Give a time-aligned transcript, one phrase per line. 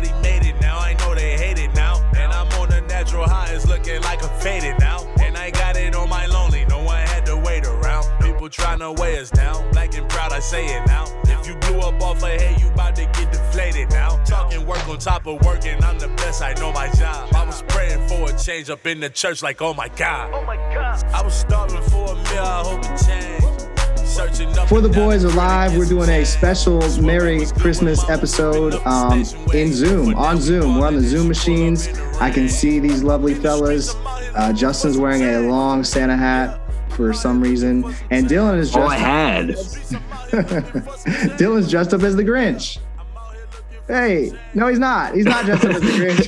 [0.00, 0.78] Everybody made it now.
[0.78, 2.00] I know they hate it now.
[2.16, 3.52] And I'm on a natural high.
[3.52, 5.06] It's looking like a faded now.
[5.20, 6.64] And I got it on my lonely.
[6.70, 8.06] No one had to wait around.
[8.22, 9.70] People trying to weigh us down.
[9.72, 11.04] Black and proud, I say it now.
[11.24, 14.16] If you blew up off a head, you about to get deflated now.
[14.24, 15.82] Talking work on top of working.
[15.84, 16.40] I'm the best.
[16.40, 17.34] I know my job.
[17.34, 20.30] I was praying for a change up in the church, like, oh my God.
[20.32, 21.04] Oh my God.
[21.12, 22.42] I was starving for a meal.
[22.42, 23.39] I hope it changed.
[24.10, 29.20] For the boys alive, we're doing a special Merry Christmas episode um,
[29.54, 30.78] in Zoom, on Zoom.
[30.80, 31.86] We're on the Zoom machines.
[32.20, 33.94] I can see these lovely fellas.
[34.34, 36.60] Uh, Justin's wearing a long Santa hat
[36.96, 38.80] for some reason, and Dylan is just.
[38.80, 38.86] Oh.
[38.88, 39.48] I had.
[41.38, 42.78] Dylan's dressed up as the Grinch.
[43.86, 45.14] Hey, no, he's not.
[45.14, 46.26] He's not dressed up as the Grinch.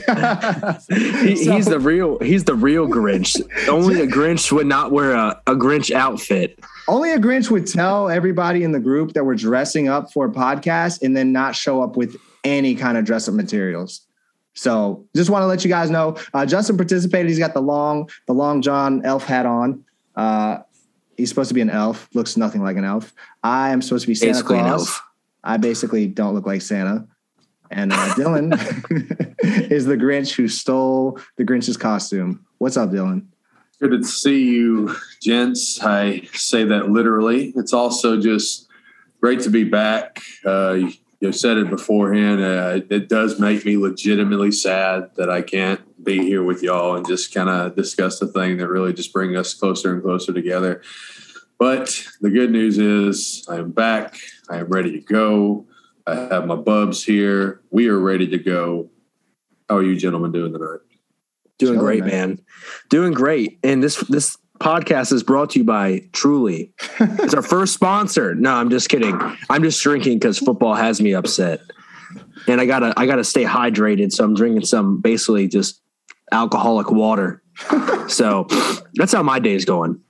[1.26, 2.18] He, So- he's the real.
[2.20, 3.40] He's the real Grinch.
[3.68, 6.60] Only a Grinch would not wear a, a Grinch outfit.
[6.88, 10.30] Only a Grinch would tell everybody in the group that we're dressing up for a
[10.30, 14.06] podcast and then not show up with any kind of dress up materials.
[14.54, 16.16] So just want to let you guys know.
[16.34, 17.28] Uh, Justin participated.
[17.28, 19.84] He's got the long, the long John elf hat on.
[20.14, 20.58] Uh,
[21.16, 22.08] he's supposed to be an elf.
[22.14, 23.14] Looks nothing like an elf.
[23.42, 25.00] I am supposed to be Santa Basically Claus.
[25.44, 27.06] I basically don't look like Santa.
[27.70, 28.52] And uh, Dylan
[29.70, 32.44] is the Grinch who stole the Grinch's costume.
[32.58, 33.26] What's up, Dylan?
[33.82, 35.82] Good to see you, gents.
[35.82, 37.52] I say that literally.
[37.56, 38.68] It's also just
[39.20, 40.20] great to be back.
[40.46, 40.78] Uh,
[41.18, 42.40] you, said it beforehand.
[42.40, 47.04] Uh, it does make me legitimately sad that I can't be here with y'all and
[47.04, 50.80] just kind of discuss the thing that really just bring us closer and closer together.
[51.58, 54.16] But the good news is I am back.
[54.48, 55.66] I am ready to go.
[56.06, 57.62] I have my bubs here.
[57.72, 58.90] We are ready to go.
[59.68, 60.91] How are you gentlemen doing tonight?
[61.58, 62.10] Doing Chilling, great, man.
[62.10, 62.38] man.
[62.88, 63.58] Doing great.
[63.62, 66.72] And this this podcast is brought to you by Truly.
[67.00, 68.34] it's our first sponsor.
[68.34, 69.18] No, I'm just kidding.
[69.50, 71.60] I'm just drinking because football has me upset,
[72.46, 74.12] and I gotta I gotta stay hydrated.
[74.12, 75.80] So I'm drinking some basically just
[76.32, 77.42] alcoholic water.
[78.08, 78.46] so
[78.94, 80.00] that's how my day is going.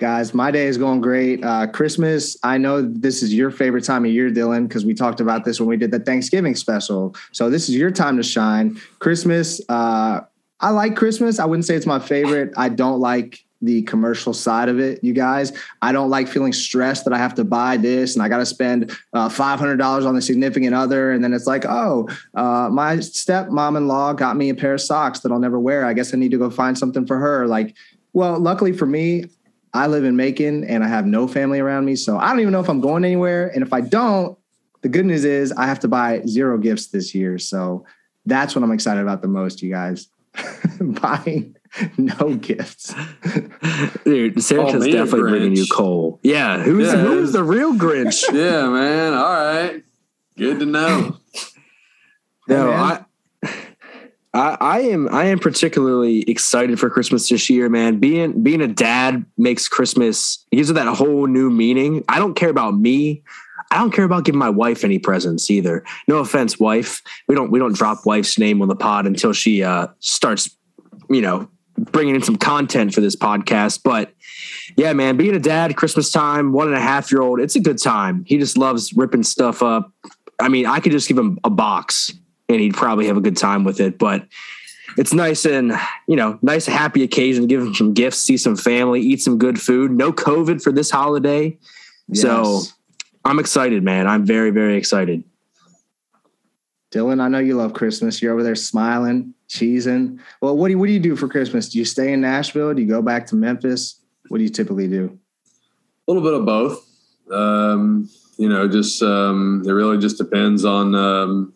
[0.00, 1.44] Guys, my day is going great.
[1.44, 5.20] Uh, Christmas, I know this is your favorite time of year, Dylan, because we talked
[5.20, 7.14] about this when we did the Thanksgiving special.
[7.32, 8.80] So this is your time to shine.
[8.98, 10.22] Christmas, uh,
[10.64, 11.38] I like Christmas.
[11.38, 12.54] I wouldn't say it's my favorite.
[12.56, 15.52] I don't like the commercial side of it, you guys.
[15.82, 18.46] I don't like feeling stressed that I have to buy this and I got to
[18.46, 21.12] spend uh, $500 on the significant other.
[21.12, 24.80] And then it's like, oh, uh, my stepmom in law got me a pair of
[24.80, 25.84] socks that I'll never wear.
[25.84, 27.46] I guess I need to go find something for her.
[27.46, 27.76] Like,
[28.14, 29.26] well, luckily for me,
[29.74, 31.94] I live in Macon and I have no family around me.
[31.94, 33.48] So I don't even know if I'm going anywhere.
[33.48, 34.38] And if I don't,
[34.80, 37.38] the good news is I have to buy zero gifts this year.
[37.38, 37.84] So
[38.24, 40.08] that's what I'm excited about the most, you guys.
[40.80, 41.56] Buying
[41.98, 42.94] no gifts.
[44.04, 45.70] Dude, Santa's me a definitely bringing you Grinch.
[45.70, 46.20] cool.
[46.22, 46.98] Yeah, who's Yeah.
[47.02, 48.22] who's the real Grinch?
[48.32, 49.12] Yeah, man.
[49.14, 49.82] All right.
[50.36, 51.16] Good to know.
[52.46, 52.72] No.
[52.72, 53.02] I,
[54.34, 58.00] I I am I am particularly excited for Christmas this year, man.
[58.00, 62.04] Being being a dad makes Christmas gives it that whole new meaning.
[62.06, 63.22] I don't care about me.
[63.74, 65.84] I don't care about giving my wife any presents either.
[66.06, 67.02] No offense, wife.
[67.26, 70.48] We don't we don't drop wife's name on the pod until she uh, starts,
[71.10, 73.80] you know, bringing in some content for this podcast.
[73.82, 74.14] But
[74.76, 77.60] yeah, man, being a dad, Christmas time, one and a half year old, it's a
[77.60, 78.24] good time.
[78.28, 79.90] He just loves ripping stuff up.
[80.40, 82.12] I mean, I could just give him a box
[82.48, 83.98] and he'd probably have a good time with it.
[83.98, 84.26] But
[84.96, 85.72] it's nice and
[86.06, 87.42] you know, nice happy occasion.
[87.42, 89.90] To give him some gifts, see some family, eat some good food.
[89.90, 91.58] No COVID for this holiday,
[92.12, 92.73] so Yes.
[93.24, 94.06] I'm excited, man.
[94.06, 95.24] I'm very very excited.
[96.94, 98.22] Dylan, I know you love Christmas.
[98.22, 100.20] You're over there smiling, cheesing.
[100.40, 101.68] Well, what do you, what do you do for Christmas?
[101.68, 102.72] Do you stay in Nashville?
[102.72, 104.00] Do you go back to Memphis?
[104.28, 105.18] What do you typically do?
[106.06, 106.86] A little bit of both.
[107.32, 108.08] Um,
[108.38, 111.52] you know, just um, it really just depends on um,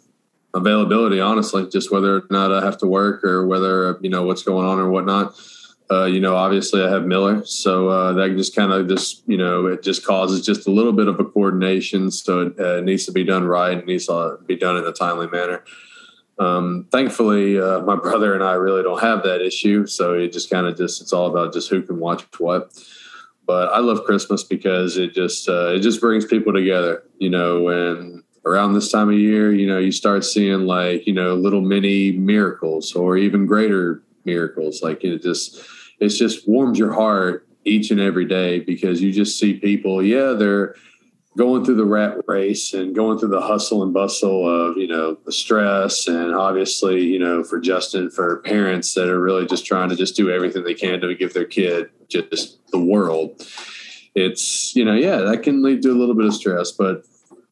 [0.54, 1.20] availability.
[1.20, 4.66] Honestly, just whether or not I have to work or whether you know what's going
[4.66, 5.34] on or whatnot.
[5.90, 9.38] Uh, you know, obviously I have Miller, so uh, that just kind of just you
[9.38, 12.10] know it just causes just a little bit of a coordination.
[12.10, 13.78] So it uh, needs to be done right.
[13.78, 15.64] It needs to be done in a timely manner.
[16.38, 20.50] Um, thankfully, uh, my brother and I really don't have that issue, so it just
[20.50, 22.70] kind of just it's all about just who can watch what
[23.48, 27.02] but I love Christmas because it just uh, it just brings people together.
[27.18, 31.14] You know, and around this time of year, you know, you start seeing like you
[31.14, 34.82] know little mini miracles or even greater miracles.
[34.82, 35.64] Like it just
[36.00, 40.02] it just warms your heart each and every day because you just see people.
[40.02, 40.74] Yeah, they're
[41.36, 45.16] going through the rat race and going through the hustle and bustle of you know
[45.24, 49.88] the stress and obviously you know for Justin for parents that are really just trying
[49.88, 53.46] to just do everything they can to give their kid just the world
[54.16, 57.04] it's you know yeah that can lead to a little bit of stress but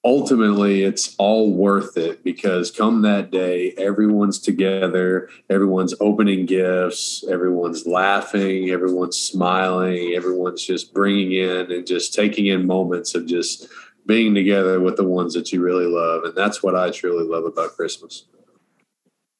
[0.07, 7.87] ultimately it's all worth it because come that day everyone's together everyone's opening gifts everyone's
[7.87, 13.67] laughing everyone's smiling everyone's just bringing in and just taking in moments of just
[14.07, 17.45] being together with the ones that you really love and that's what i truly love
[17.45, 18.27] about christmas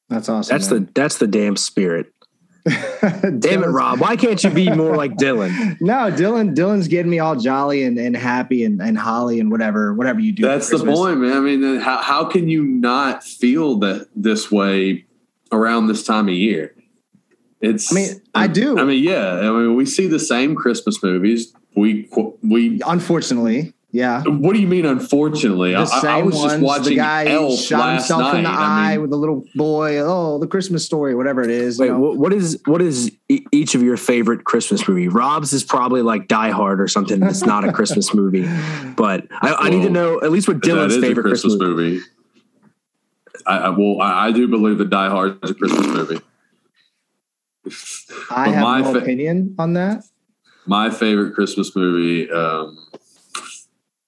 [0.09, 0.53] That's awesome.
[0.53, 2.13] That's the that's the damn spirit.
[3.39, 3.99] Damn it, Rob.
[3.99, 5.79] Why can't you be more like Dylan?
[5.79, 6.55] No, Dylan.
[6.55, 10.31] Dylan's getting me all jolly and, and happy and, and holly and whatever whatever you
[10.31, 10.43] do.
[10.43, 10.97] That's the Christmas.
[10.97, 11.37] point, man.
[11.37, 15.05] I mean, how, how can you not feel that this way
[15.51, 16.75] around this time of year?
[17.61, 17.91] It's.
[17.91, 18.77] I mean, I do.
[18.77, 19.39] I mean, yeah.
[19.39, 21.53] I mean, we see the same Christmas movies.
[21.75, 22.09] We
[22.41, 22.81] we.
[22.85, 24.21] Unfortunately, yeah.
[24.25, 24.85] What do you mean?
[24.85, 28.37] Unfortunately, The I, same I was just watching the guy Elf shot last himself night.
[28.37, 29.97] in the I eye mean, with a little boy.
[29.99, 31.79] Oh, the Christmas story, whatever it is.
[31.79, 31.99] you Wait, know.
[31.99, 35.07] what, what is what is e- each of your favorite Christmas movie?
[35.07, 37.23] Rob's is probably like Die Hard or something.
[37.23, 38.43] It's not a Christmas movie,
[38.95, 41.55] but I, I need to know at least what that Dylan's is a favorite Christmas,
[41.57, 41.77] Christmas.
[41.77, 41.99] movie.
[43.45, 46.19] I, I well, I, I do believe that Die Hard is a Christmas movie.
[48.31, 50.03] I have my no fa- opinion on that.
[50.65, 52.29] my favorite Christmas movie.
[52.31, 52.77] Um,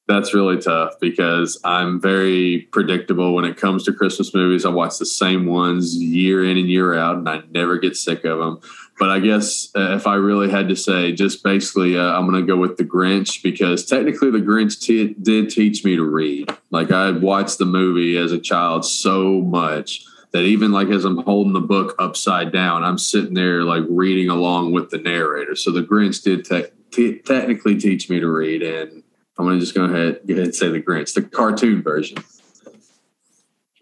[0.09, 4.65] that's really tough because I'm very predictable when it comes to Christmas movies.
[4.65, 8.25] I watch the same ones year in and year out, and I never get sick
[8.25, 8.59] of them.
[8.97, 12.41] But I guess uh, if I really had to say, just basically, uh, I'm going
[12.41, 16.51] to go with The Grinch because technically, The Grinch t- did teach me to read.
[16.71, 21.19] Like I watched the movie as a child so much that even like as I'm
[21.19, 25.56] holding the book upside down, I'm sitting there like reading along with the narrator.
[25.56, 29.03] So The Grinch did te- te- technically teach me to read, and
[29.39, 32.18] I'm to just go ahead, go ahead and say The Grinch, the cartoon version.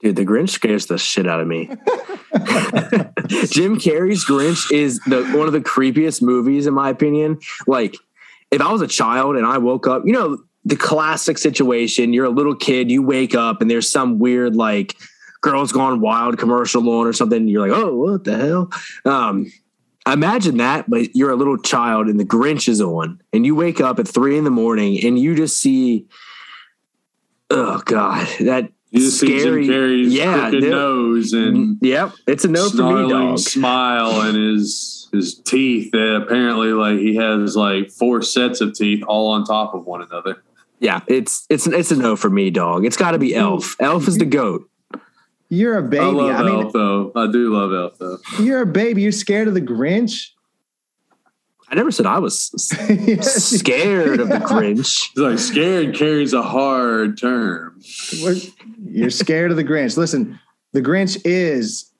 [0.02, 1.66] Dude, the Grinch scares the shit out of me.
[3.48, 7.40] Jim Carrey's Grinch is the one of the creepiest movies in my opinion.
[7.66, 7.96] Like,
[8.52, 12.26] if I was a child and I woke up, you know, the classic situation, you're
[12.26, 14.96] a little kid, you wake up and there's some weird like
[15.42, 18.70] girls gone wild commercial on or something, you're like, oh, what the hell?
[19.06, 19.52] Um,
[20.14, 23.82] imagine that, but you're a little child and the Grinch is on, and you wake
[23.82, 26.08] up at three in the morning and you just see
[27.50, 32.70] oh god, that You just see Jim scary yeah, nose and Yep, it's a no
[32.70, 33.40] for me, dog.
[33.40, 39.04] smile and his his teeth that apparently like he has like four sets of teeth
[39.08, 40.44] all on top of one another.
[40.80, 42.86] Yeah, it's it's it's a no for me, dog.
[42.86, 43.76] It's got to be Elf.
[43.80, 44.70] Elf is the goat.
[45.50, 46.04] You're a baby.
[46.04, 47.12] I love I mean, Elf though.
[47.16, 48.18] I do love Elf though.
[48.44, 49.02] you're a baby.
[49.02, 50.32] You're scared of the Grinch.
[51.70, 55.10] I never said I was s- scared of the Grinch.
[55.12, 57.80] It's like scared carries a hard term.
[58.86, 59.98] You're scared of the Grinch.
[59.98, 60.40] Listen,
[60.74, 61.92] the Grinch is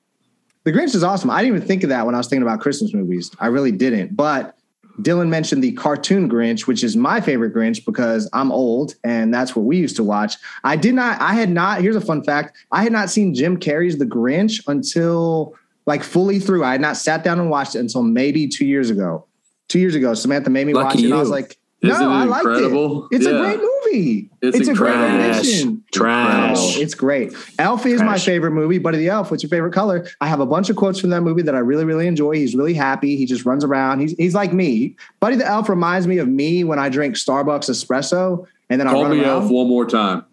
[0.64, 1.30] the Grinch is awesome.
[1.30, 3.30] I didn't even think of that when I was thinking about Christmas movies.
[3.40, 4.14] I really didn't.
[4.16, 4.57] But
[5.00, 9.54] Dylan mentioned the cartoon Grinch, which is my favorite Grinch because I'm old and that's
[9.54, 10.36] what we used to watch.
[10.64, 12.56] I did not, I had not, here's a fun fact.
[12.72, 15.54] I had not seen Jim Carrey's The Grinch until
[15.86, 16.64] like fully through.
[16.64, 19.24] I had not sat down and watched it until maybe two years ago.
[19.68, 21.04] Two years ago, Samantha made me Lucky watch it.
[21.04, 23.06] And I was like, Isn't no, it I like it.
[23.12, 24.30] It's a great movie.
[24.42, 25.24] It's It's, a great incredible.
[25.28, 25.84] rendition.
[25.92, 26.56] Trash.
[26.58, 27.32] Oh, it's great.
[27.60, 28.78] Elf is my favorite movie.
[28.78, 30.04] Buddy the Elf, what's your favorite color?
[30.20, 32.32] I have a bunch of quotes from that movie that I really, really enjoy.
[32.32, 33.16] He's really happy.
[33.16, 34.00] He just runs around.
[34.00, 34.96] He's, he's like me.
[35.20, 38.92] Buddy the Elf reminds me of me when I drink Starbucks espresso and then I
[38.92, 39.42] Call run me around.
[39.42, 40.24] Elf one more time.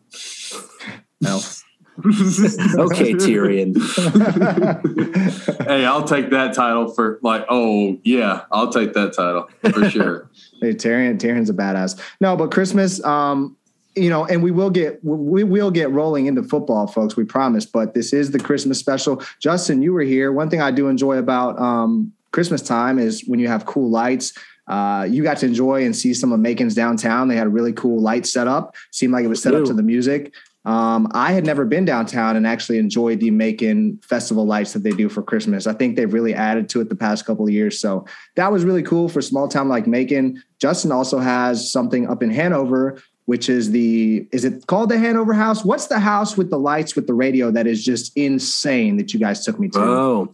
[1.23, 1.61] Elf.
[2.05, 3.73] Okay, Tyrion.
[5.65, 7.45] Hey, I'll take that title for like.
[7.49, 10.29] Oh yeah, I'll take that title for sure.
[10.65, 11.99] Hey, Tyrion, Tyrion's a badass.
[12.19, 13.55] No, but Christmas, um,
[13.95, 17.15] you know, and we will get we will get rolling into football, folks.
[17.15, 17.65] We promise.
[17.65, 19.21] But this is the Christmas special.
[19.39, 20.31] Justin, you were here.
[20.31, 24.33] One thing I do enjoy about um, Christmas time is when you have cool lights.
[24.67, 27.27] Uh, you got to enjoy and see some of Macon's downtown.
[27.27, 28.75] They had a really cool light setup.
[28.91, 30.33] Seemed like it was set up to the music.
[30.65, 34.91] Um, I had never been downtown and actually enjoyed the Macon festival lights that they
[34.91, 35.67] do for Christmas.
[35.67, 37.79] I think they've really added to it the past couple of years.
[37.79, 38.05] So
[38.35, 40.43] that was really cool for a small town like Macon.
[40.59, 45.33] Justin also has something up in Hanover, which is the is it called the Hanover
[45.33, 45.63] House?
[45.63, 49.19] What's the house with the lights with the radio that is just insane that you
[49.19, 49.79] guys took me to?
[49.79, 50.33] Oh,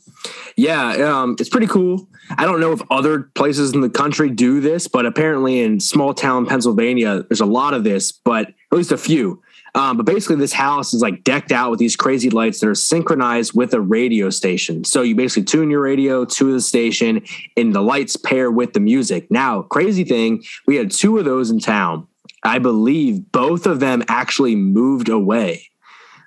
[0.56, 2.08] yeah, um, it's pretty cool.
[2.38, 6.14] I don't know if other places in the country do this, but apparently in small
[6.14, 9.42] town Pennsylvania, there's a lot of this, but at least a few.
[9.74, 12.76] Um, but basically, this house is like decked out with these crazy lights that are
[12.76, 14.84] synchronized with a radio station.
[14.84, 17.24] So you basically tune your radio to the station,
[17.56, 19.32] and the lights pair with the music.
[19.32, 22.08] Now, crazy thing, we had two of those in town.
[22.44, 25.70] I believe both of them actually moved away.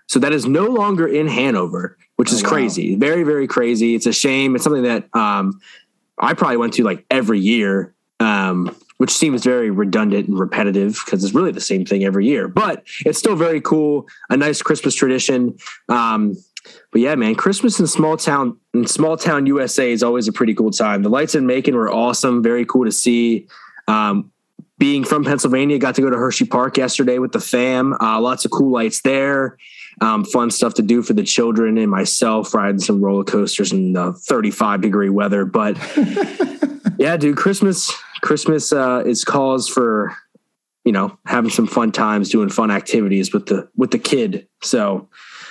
[0.07, 2.51] So that is no longer in Hanover, which is Oh, wow.
[2.51, 2.95] crazy.
[2.95, 3.95] Very, very crazy.
[3.95, 4.55] It's a shame.
[4.55, 5.61] It's something that um,
[6.19, 8.75] I probably went to like every year, um,
[9.05, 12.49] which seems very redundant and repetitive because it's really the same thing every year.
[12.49, 15.59] But it's still very cool, a nice Christmas tradition.
[15.91, 16.43] Um,
[16.91, 20.55] but yeah, man, Christmas in small town in small town USA is always a pretty
[20.55, 21.03] cool time.
[21.03, 23.47] The lights in Macon were awesome, very cool to see.
[23.89, 24.33] Um,
[24.79, 27.93] being from Pennsylvania, got to go to Hershey Park yesterday with the fam.
[28.01, 29.59] Uh, lots of cool lights there.
[30.01, 33.93] Um, fun stuff to do for the children and myself, riding some roller coasters in
[33.93, 35.45] the 35 degree weather.
[35.45, 35.77] But
[36.99, 40.17] yeah, dude, Christmas, Christmas uh, is cause for
[40.85, 44.49] you know having some fun times, doing fun activities with the with the kid.
[44.63, 45.09] So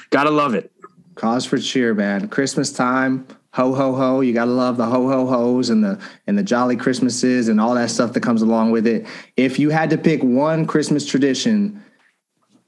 [0.09, 0.71] gotta love it.
[1.15, 2.27] Cause for cheer, man.
[2.27, 4.21] Christmas time, ho ho ho.
[4.21, 7.75] You gotta love the ho ho hos and the and the jolly Christmases and all
[7.75, 9.05] that stuff that comes along with it.
[9.37, 11.83] If you had to pick one Christmas tradition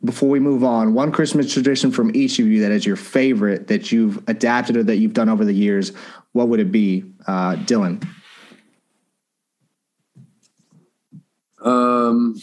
[0.03, 3.67] before we move on, one Christmas tradition from each of you that is your favorite
[3.67, 5.93] that you've adapted or that you've done over the years,
[6.33, 8.07] what would it be, uh, Dylan?
[11.65, 12.39] Um,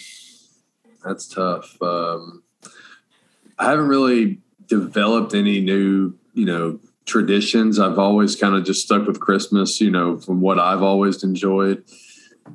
[1.05, 1.81] that's tough.
[1.81, 2.43] Um,
[3.59, 7.79] I haven't really developed any new, you know, traditions.
[7.79, 11.85] I've always kind of just stuck with Christmas, you know, from what I've always enjoyed.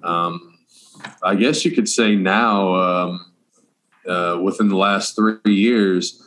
[0.04, 0.60] Um,
[1.24, 3.32] I guess you could say now, um,
[4.08, 6.26] uh, within the last three years,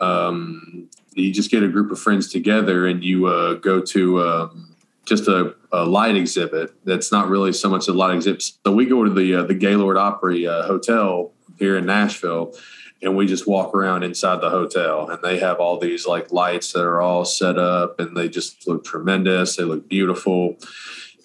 [0.00, 4.76] um, you just get a group of friends together and you uh, go to um,
[5.04, 6.72] just a, a, light exhibit.
[6.84, 8.42] That's not really so much a light exhibit.
[8.42, 12.54] So we go to the uh, the Gaylord Opry uh, Hotel here in Nashville,
[13.02, 16.72] and we just walk around inside the hotel and they have all these like lights
[16.72, 20.56] that are all set up and they just look tremendous they look beautiful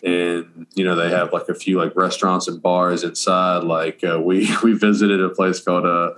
[0.03, 4.19] and you know they have like a few like restaurants and bars inside like uh,
[4.19, 6.11] we we visited a place called uh,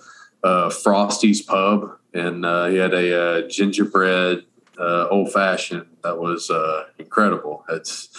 [0.43, 4.43] uh frosty's pub and uh, he had a uh, gingerbread
[4.79, 8.09] uh, old fashioned that was uh, incredible it's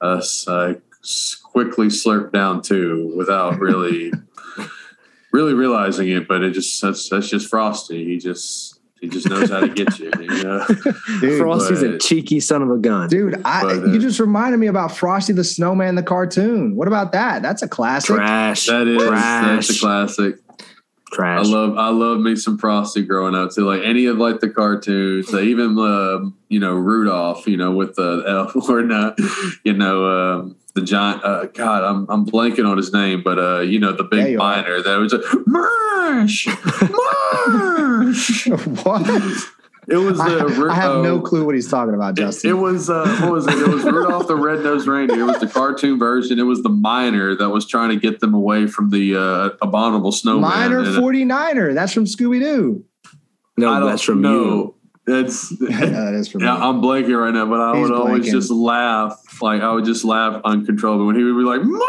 [0.00, 0.76] us I
[1.42, 4.12] quickly slurped down too without really
[5.32, 8.04] really realizing it, but it just that's that's just Frosty.
[8.04, 10.10] He just he just knows how to get you.
[10.18, 10.64] you know?
[11.20, 13.40] dude, Frosty's but, a cheeky son of a gun, dude.
[13.44, 16.74] I, but, uh, you just reminded me about Frosty the Snowman, the cartoon.
[16.74, 17.42] What about that?
[17.42, 18.16] That's a classic.
[18.16, 18.66] Trash.
[18.66, 19.66] That is trash.
[19.66, 20.36] that's a classic.
[21.12, 21.46] Trash.
[21.46, 23.64] I love I love me some Frosty growing up too.
[23.64, 28.24] Like any of like the cartoons, even uh, you know Rudolph, you know with the
[28.26, 29.18] elf or not,
[29.64, 30.06] you know.
[30.06, 31.24] Um, the giant.
[31.24, 34.82] Uh, God, I'm I'm blanking on his name, but uh, you know the big miner
[34.82, 36.46] that was a Marsh,
[36.92, 38.46] Marsh.
[38.84, 39.52] what?
[39.88, 40.18] It was.
[40.18, 42.50] Uh, I, I have uh, no clue what he's talking about, Justin.
[42.50, 42.90] It, it was.
[42.90, 43.54] Uh, what was it?
[43.54, 45.20] It was Rudolph the Red-Nosed Reindeer.
[45.20, 46.38] It was the cartoon version.
[46.38, 50.10] It was the miner that was trying to get them away from the uh, abominable
[50.10, 50.42] snowman.
[50.42, 51.74] Miner 49er.
[51.74, 52.84] That's from Scooby Doo.
[53.56, 54.44] No, that's from know.
[54.44, 54.74] you.
[55.08, 56.60] It's yeah, that is for yeah, me.
[56.62, 58.32] I'm blanking right now, but I He's would always blanking.
[58.32, 59.40] just laugh.
[59.40, 61.84] Like I would just laugh uncontrollably when he would be like, Mark!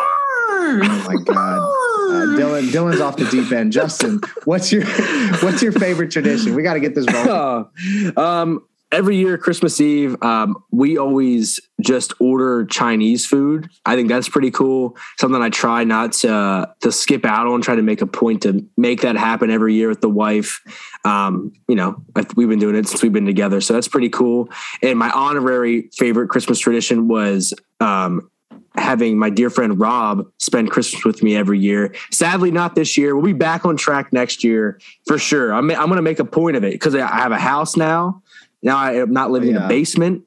[0.84, 1.84] Oh my god.
[2.08, 3.74] Uh, Dylan, Dylan's off the deep end.
[3.74, 4.86] Justin, what's your
[5.42, 6.56] what's your favorite tradition?
[6.56, 7.68] We got to get this rolling.
[8.18, 14.30] um, every year christmas eve um, we always just order chinese food i think that's
[14.30, 18.08] pretty cool something i try not to to skip out on try to make a
[18.08, 20.62] point to make that happen every year with the wife
[21.04, 22.02] um, you know
[22.36, 24.50] we've been doing it since we've been together so that's pretty cool
[24.82, 28.30] and my honorary favorite christmas tradition was um,
[28.77, 31.93] having my dear friend Rob spend Christmas with me every year.
[32.12, 33.15] Sadly, not this year.
[33.15, 35.53] We'll be back on track next year for sure.
[35.53, 38.22] I'm, I'm going to make a point of it because I have a house now
[38.62, 39.57] now I am not living yeah.
[39.57, 40.24] in a basement.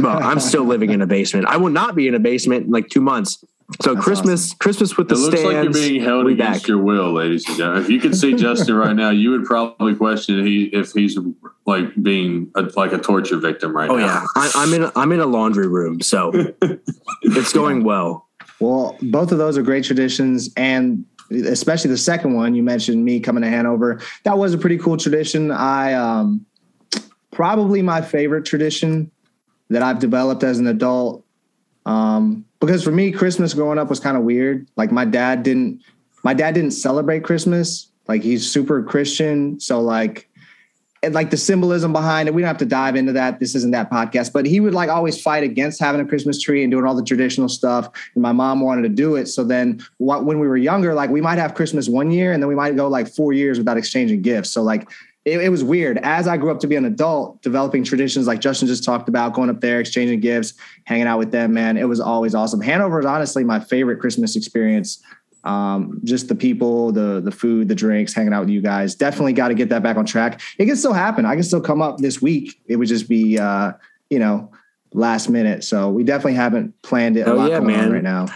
[0.00, 1.46] well, I'm still living in a basement.
[1.46, 3.44] I will not be in a basement in like two months.
[3.82, 4.58] So That's Christmas, awesome.
[4.58, 5.34] Christmas with the it stands.
[5.34, 6.68] looks like you're being held against back.
[6.68, 7.84] your will, ladies and gentlemen.
[7.84, 11.18] If you could see Justin right now, you would probably question he if he's
[11.66, 14.24] like being a, like a torture victim right oh, now.
[14.36, 16.32] Oh yeah, I, am in a, I'm in a laundry room, so
[17.22, 18.28] it's going well.
[18.58, 23.20] Well, both of those are great traditions, and especially the second one you mentioned, me
[23.20, 24.00] coming to Hanover.
[24.24, 25.50] That was a pretty cool tradition.
[25.50, 26.44] I um,
[27.30, 29.10] probably my favorite tradition
[29.68, 31.24] that I've developed as an adult.
[31.86, 34.66] Um, because for me, Christmas growing up was kind of weird.
[34.76, 35.82] Like my dad didn't,
[36.22, 37.90] my dad didn't celebrate Christmas.
[38.06, 40.28] Like he's super Christian, so like,
[41.02, 42.34] and like the symbolism behind it.
[42.34, 43.40] We don't have to dive into that.
[43.40, 46.62] This isn't that podcast, but he would like always fight against having a Christmas tree
[46.62, 47.88] and doing all the traditional stuff.
[48.14, 49.26] And my mom wanted to do it.
[49.26, 52.48] So then, when we were younger, like we might have Christmas one year, and then
[52.48, 54.50] we might go like four years without exchanging gifts.
[54.50, 54.90] So like
[55.24, 55.98] it, it, was weird.
[55.98, 59.34] As I grew up to be an adult, developing traditions like Justin just talked about,
[59.34, 62.60] going up there, exchanging gifts, hanging out with them, man, it was always awesome.
[62.60, 65.02] Hanover is honestly my favorite Christmas experience.
[65.44, 68.94] Um, just the people, the the food, the drinks, hanging out with you guys.
[68.94, 70.40] Definitely got to get that back on track.
[70.58, 71.24] It can still happen.
[71.24, 72.60] I can still come up this week.
[72.66, 73.72] It would just be, uh,
[74.10, 74.52] you know,
[74.92, 75.64] last minute.
[75.64, 77.26] So we definitely haven't planned it.
[77.26, 77.92] Oh yeah, man!
[77.92, 78.26] right now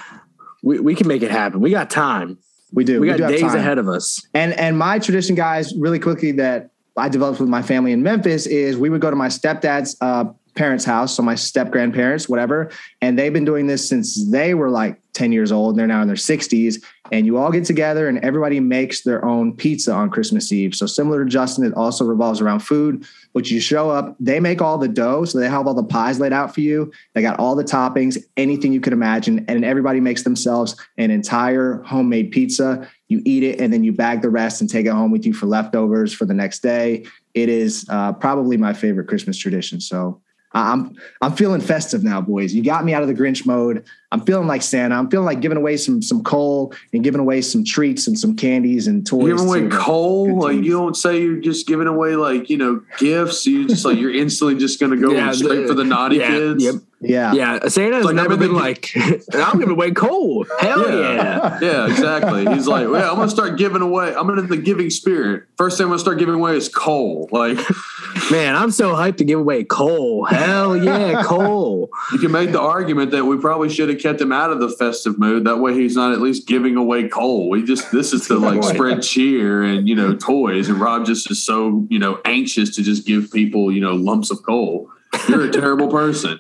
[0.63, 1.61] We we can make it happen.
[1.61, 2.39] We got time.
[2.73, 3.01] We do.
[3.01, 4.27] We got do days ahead of us.
[4.35, 8.47] And and my tradition, guys, really quickly that I developed with my family in Memphis
[8.47, 10.25] is we would go to my stepdad's uh,
[10.55, 12.71] parents' house, so my step grandparents, whatever,
[13.01, 15.71] and they've been doing this since they were like 10 years old.
[15.71, 16.83] And they're now in their 60s.
[17.13, 20.75] And you all get together and everybody makes their own pizza on Christmas Eve.
[20.75, 23.07] So similar to Justin, it also revolves around food.
[23.33, 26.19] but you show up, they make all the dough, so they have all the pies
[26.19, 26.93] laid out for you.
[27.15, 31.83] They got all the toppings, anything you could imagine, and everybody makes themselves an entire
[31.83, 32.89] homemade pizza.
[33.15, 35.33] You eat it, and then you bag the rest and take it home with you
[35.33, 37.07] for leftovers for the next day.
[37.33, 39.81] It is uh, probably my favorite Christmas tradition.
[39.81, 40.21] So
[40.53, 42.53] I'm I'm feeling festive now, boys.
[42.55, 43.85] You got me out of the Grinch mode.
[44.11, 44.97] I'm feeling like Santa.
[44.97, 48.35] I'm feeling like giving away some some coal and giving away some treats and some
[48.37, 49.27] candies and toys.
[49.29, 52.57] You're giving away to coal, like you don't say you're just giving away like you
[52.57, 53.47] know gifts.
[53.47, 56.17] You just like you're instantly just going to go Yeah, straight the- for the naughty
[56.17, 56.65] yeah, kids.
[56.65, 56.75] Yep.
[57.05, 57.33] Yeah.
[57.35, 57.69] Yeah.
[57.69, 60.47] Santa has Like never been everything- like, I'm giving away coal.
[60.61, 61.59] Hell yeah.
[61.61, 62.47] Yeah, exactly.
[62.55, 64.15] He's like, well, I'm gonna start giving away.
[64.15, 65.45] I'm in the giving spirit.
[65.57, 67.29] First thing I'm gonna start giving away is coal.
[67.31, 67.59] Like
[68.31, 70.25] Man, I'm so hyped to give away coal.
[70.25, 71.91] Hell yeah, coal.
[72.13, 74.69] you can make the argument that we probably should have kept him out of the
[74.71, 75.45] festive mood.
[75.45, 77.49] That way, he's not at least giving away coal.
[77.51, 80.69] We just this is to like spread cheer and you know toys.
[80.69, 84.31] And Rob just is so you know anxious to just give people you know lumps
[84.31, 84.91] of coal.
[85.29, 86.39] You're a terrible person.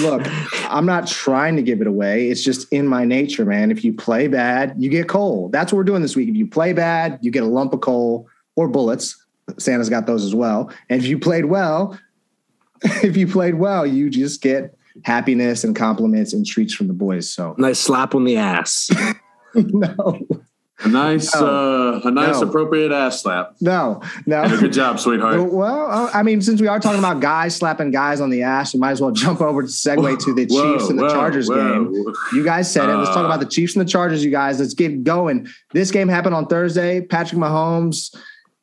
[0.00, 0.22] Look,
[0.70, 2.28] I'm not trying to give it away.
[2.28, 3.70] It's just in my nature, man.
[3.70, 5.48] If you play bad, you get coal.
[5.50, 6.28] That's what we're doing this week.
[6.28, 9.16] If you play bad, you get a lump of coal or bullets.
[9.58, 10.72] Santa's got those as well.
[10.88, 11.98] And if you played well,
[12.82, 17.30] if you played well, you just get happiness and compliments and treats from the boys.
[17.30, 18.90] So Nice slap on the ass.
[19.54, 20.26] no,
[20.82, 22.48] a nice, uh, a nice No.
[22.48, 23.54] appropriate ass slap.
[23.60, 24.48] no, no.
[24.58, 25.52] Good job, sweetheart.
[25.52, 28.74] Well, uh, I mean, since we are talking about guys slapping guys on the ass,
[28.74, 31.10] we might as well jump over to segue to the Whoa, Chiefs and the whoa,
[31.12, 31.84] Chargers whoa.
[31.84, 32.14] game.
[32.32, 32.94] You guys said it.
[32.96, 34.58] Let's talk Uh, about the Chiefs and the Chargers, you guys.
[34.58, 35.46] Let's get going.
[35.72, 37.00] This game happened on Thursday.
[37.02, 38.14] Patrick Mahomes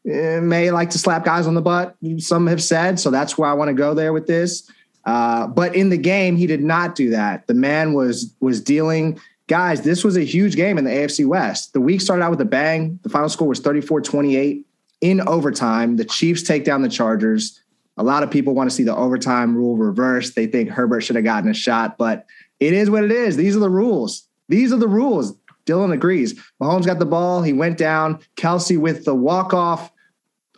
[0.06, 1.96] eh, may like to slap guys on the butt.
[2.18, 3.00] Some have said.
[3.00, 4.70] So that's where I want to go there with this.
[5.06, 7.48] Uh, but in the game, he did not do that.
[7.48, 9.20] The man was was dealing.
[9.52, 11.74] Guys, this was a huge game in the AFC West.
[11.74, 12.98] The week started out with a bang.
[13.04, 14.66] The final score was 34 28
[15.02, 15.98] in overtime.
[15.98, 17.60] The Chiefs take down the Chargers.
[17.98, 20.36] A lot of people want to see the overtime rule reversed.
[20.36, 22.28] They think Herbert should have gotten a shot, but
[22.62, 23.36] it is what it is.
[23.36, 24.26] These are the rules.
[24.48, 25.36] These are the rules.
[25.66, 26.34] Dylan agrees.
[26.62, 27.42] Mahomes got the ball.
[27.42, 28.20] He went down.
[28.38, 29.92] Kelce with the walk off,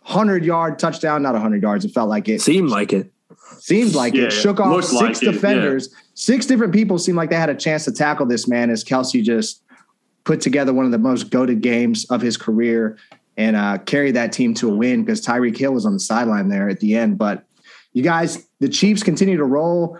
[0.02, 1.84] 100 yard touchdown, not 100 yards.
[1.84, 2.40] It felt like it.
[2.42, 3.12] Seemed like it.
[3.60, 4.30] Seemed like Yeah, it.
[4.30, 5.32] Shook off six like it, yeah.
[5.32, 5.94] defenders.
[6.14, 9.22] Six different people seemed like they had a chance to tackle this man as Kelce
[9.22, 9.62] just
[10.24, 12.96] put together one of the most goaded games of his career
[13.36, 16.48] and uh, carried that team to a win because Tyreek Hill was on the sideline
[16.48, 17.18] there at the end.
[17.18, 17.44] But
[17.92, 19.98] you guys, the Chiefs continue to roll.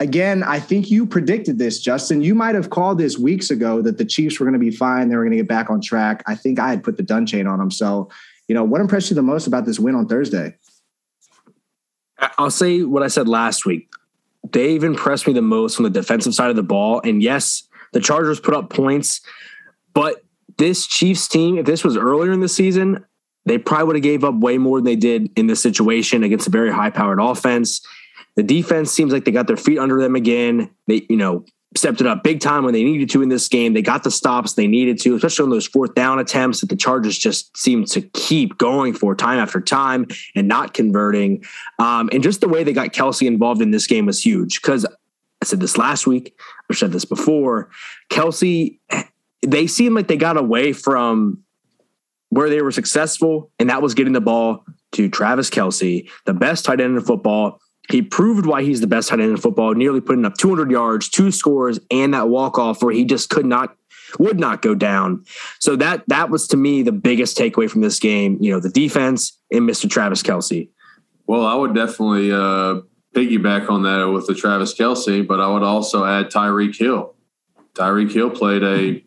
[0.00, 2.22] Again, I think you predicted this, Justin.
[2.22, 5.08] You might have called this weeks ago that the Chiefs were going to be fine.
[5.08, 6.22] They were going to get back on track.
[6.26, 7.70] I think I had put the dun chain on them.
[7.70, 8.10] So,
[8.48, 10.56] you know, what impressed you the most about this win on Thursday?
[12.38, 13.88] I'll say what I said last week.
[14.52, 17.00] They've impressed me the most on the defensive side of the ball.
[17.04, 19.20] And yes, the Chargers put up points,
[19.94, 20.24] but
[20.58, 23.04] this Chiefs team, if this was earlier in the season,
[23.44, 26.46] they probably would have gave up way more than they did in this situation against
[26.46, 27.80] a very high powered offense.
[28.36, 30.70] The defense seems like they got their feet under them again.
[30.86, 31.44] They, you know,
[31.76, 33.72] stepped it up big time when they needed to in this game.
[33.72, 36.76] They got the stops they needed to, especially on those fourth down attempts that the
[36.76, 41.44] Chargers just seemed to keep going for time after time and not converting.
[41.78, 44.84] Um, and just the way they got Kelce involved in this game was huge because
[44.84, 46.38] I said this last week,
[46.70, 47.70] I've said this before.
[48.10, 48.78] Kelce,
[49.40, 51.42] they seemed like they got away from
[52.28, 56.64] where they were successful, and that was getting the ball to Travis Kelce, the best
[56.64, 57.60] tight end in football.
[57.92, 61.08] He proved why he's the best tight end in football, nearly putting up 200 yards,
[61.08, 63.76] two scores, and that walk off where he just could not,
[64.18, 65.24] would not go down.
[65.58, 68.38] So that that was to me the biggest takeaway from this game.
[68.40, 69.88] You know, the defense and Mr.
[69.88, 70.68] Travis Kelce.
[71.26, 72.80] Well, I would definitely uh,
[73.14, 77.14] piggyback on that with the Travis Kelce, but I would also add Tyreek Hill.
[77.74, 79.04] Tyreek Hill played a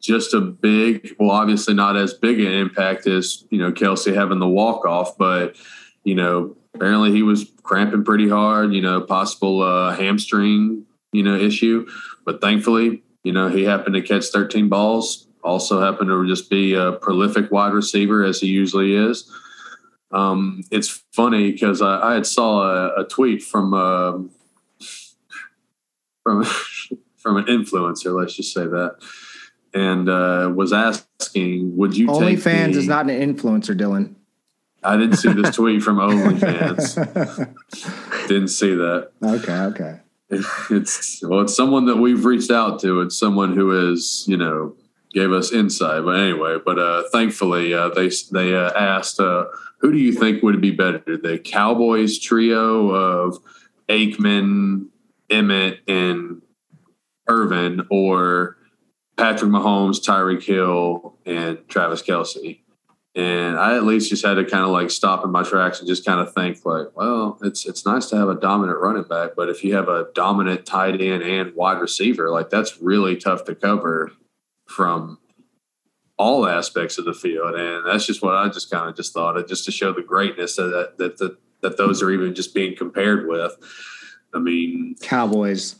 [0.00, 4.38] just a big, well, obviously not as big an impact as you know Kelce having
[4.38, 5.56] the walk off, but
[6.04, 8.72] you know apparently he was cramping pretty hard.
[8.72, 11.86] You know, possible uh, hamstring you know issue,
[12.24, 15.26] but thankfully you know he happened to catch 13 balls.
[15.42, 19.30] Also happened to just be a prolific wide receiver as he usually is.
[20.12, 24.30] Um, it's funny because I, I had saw a, a tweet from um
[26.22, 26.44] from
[27.16, 28.96] from an influencer, let's just say that,
[29.74, 34.14] and uh, was asking, "Would you take OnlyFans the, is not an influencer, Dylan.
[34.82, 36.96] I didn't see this tweet from OnlyFans.
[38.28, 39.10] didn't see that.
[39.22, 40.00] okay, okay.
[40.30, 43.00] It's well, it's someone that we've reached out to.
[43.00, 44.76] It's someone who is, you know,
[45.12, 46.04] gave us insight.
[46.04, 49.46] But anyway, but uh, thankfully, uh, they they uh, asked, uh,
[49.78, 53.38] who do you think would be better, the Cowboys trio of
[53.88, 54.86] Aikman,
[55.28, 56.42] Emmitt, and
[57.28, 58.56] Irvin, or
[59.16, 62.59] Patrick Mahomes, Tyreek Hill, and Travis Kelce?
[63.16, 65.88] And I at least just had to kind of like stop in my tracks and
[65.88, 69.30] just kind of think like, well, it's it's nice to have a dominant running back,
[69.36, 73.44] but if you have a dominant tight end and wide receiver, like that's really tough
[73.46, 74.12] to cover
[74.66, 75.18] from
[76.16, 77.54] all aspects of the field.
[77.54, 80.02] And that's just what I just kind of just thought of just to show the
[80.02, 83.56] greatness that that that, that, that those are even just being compared with.
[84.32, 85.79] I mean, Cowboys.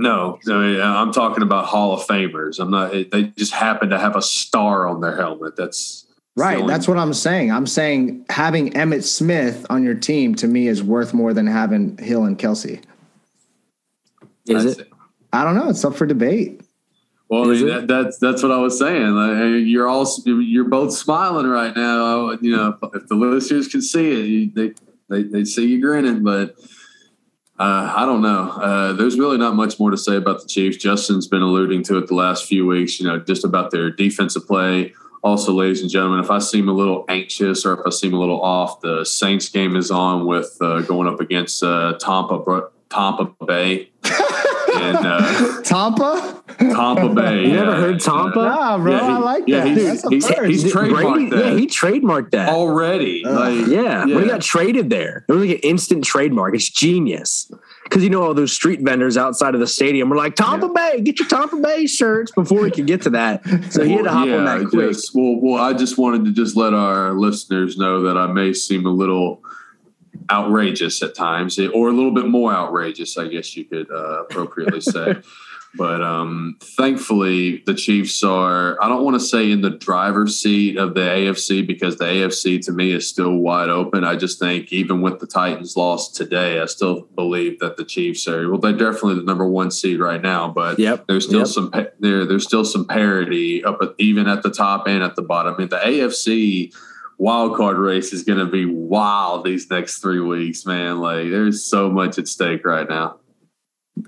[0.00, 2.60] No, I mean, I'm talking about Hall of Famers.
[2.60, 2.92] I'm not.
[2.92, 5.56] They just happen to have a star on their helmet.
[5.56, 6.06] That's
[6.36, 6.64] right.
[6.68, 7.50] That's what I'm saying.
[7.50, 11.98] I'm saying having Emmitt Smith on your team to me is worth more than having
[11.98, 12.80] Hill and Kelce.
[14.46, 14.88] Is it?
[15.32, 15.68] I don't know.
[15.68, 16.60] It's up for debate.
[17.28, 19.10] Well, I mean, that, that's that's what I was saying.
[19.10, 22.30] Like, you're all you're both smiling right now.
[22.40, 24.74] You know, if the listeners can see it, you, they
[25.08, 26.22] they they see you grinning.
[26.22, 26.54] But
[27.58, 28.50] uh, I don't know.
[28.50, 30.76] Uh, there's really not much more to say about the Chiefs.
[30.76, 34.46] Justin's been alluding to it the last few weeks, you know, just about their defensive
[34.46, 34.92] play.
[35.24, 38.18] Also, ladies and gentlemen, if I seem a little anxious or if I seem a
[38.18, 43.34] little off, the Saints game is on with uh, going up against uh, Tampa Tampa
[43.44, 43.90] Bay.
[44.74, 47.38] and uh, Tampa, Tampa Bay.
[47.48, 47.60] You yeah.
[47.60, 48.42] never heard Tampa?
[48.42, 49.68] Nah, bro, yeah, he, I like yeah, that.
[49.68, 51.44] He's, he's, he's, trademarked Brady, that.
[51.44, 53.22] Yeah, he trademarked that already.
[53.24, 56.54] Like, yeah, yeah, when he got traded there, it was like an instant trademark.
[56.54, 57.50] It's genius
[57.84, 60.92] because you know all those street vendors outside of the stadium were like Tampa yeah.
[60.92, 63.46] Bay, get your Tampa Bay shirts before he could get to that.
[63.70, 64.92] So he had to hop yeah, on that quick.
[64.92, 68.52] Just, well, well, I just wanted to just let our listeners know that I may
[68.52, 69.42] seem a little
[70.30, 74.80] outrageous at times, or a little bit more outrageous, I guess you could uh, appropriately
[74.80, 75.16] say.
[75.74, 80.78] But um, thankfully, the Chiefs are, I don't want to say in the driver's seat
[80.78, 84.02] of the AFC because the AFC to me is still wide open.
[84.02, 88.26] I just think even with the Titans loss today, I still believe that the Chiefs
[88.26, 91.06] are, well, they're definitely the number one seed right now, but yep.
[91.06, 91.48] there's still yep.
[91.48, 95.22] some, there, there's still some parity up at, even at the top and at the
[95.22, 95.54] bottom.
[95.54, 96.74] I mean, the AFC
[97.18, 101.00] wild card race is going to be wild these next three weeks, man.
[101.00, 103.18] Like there's so much at stake right now.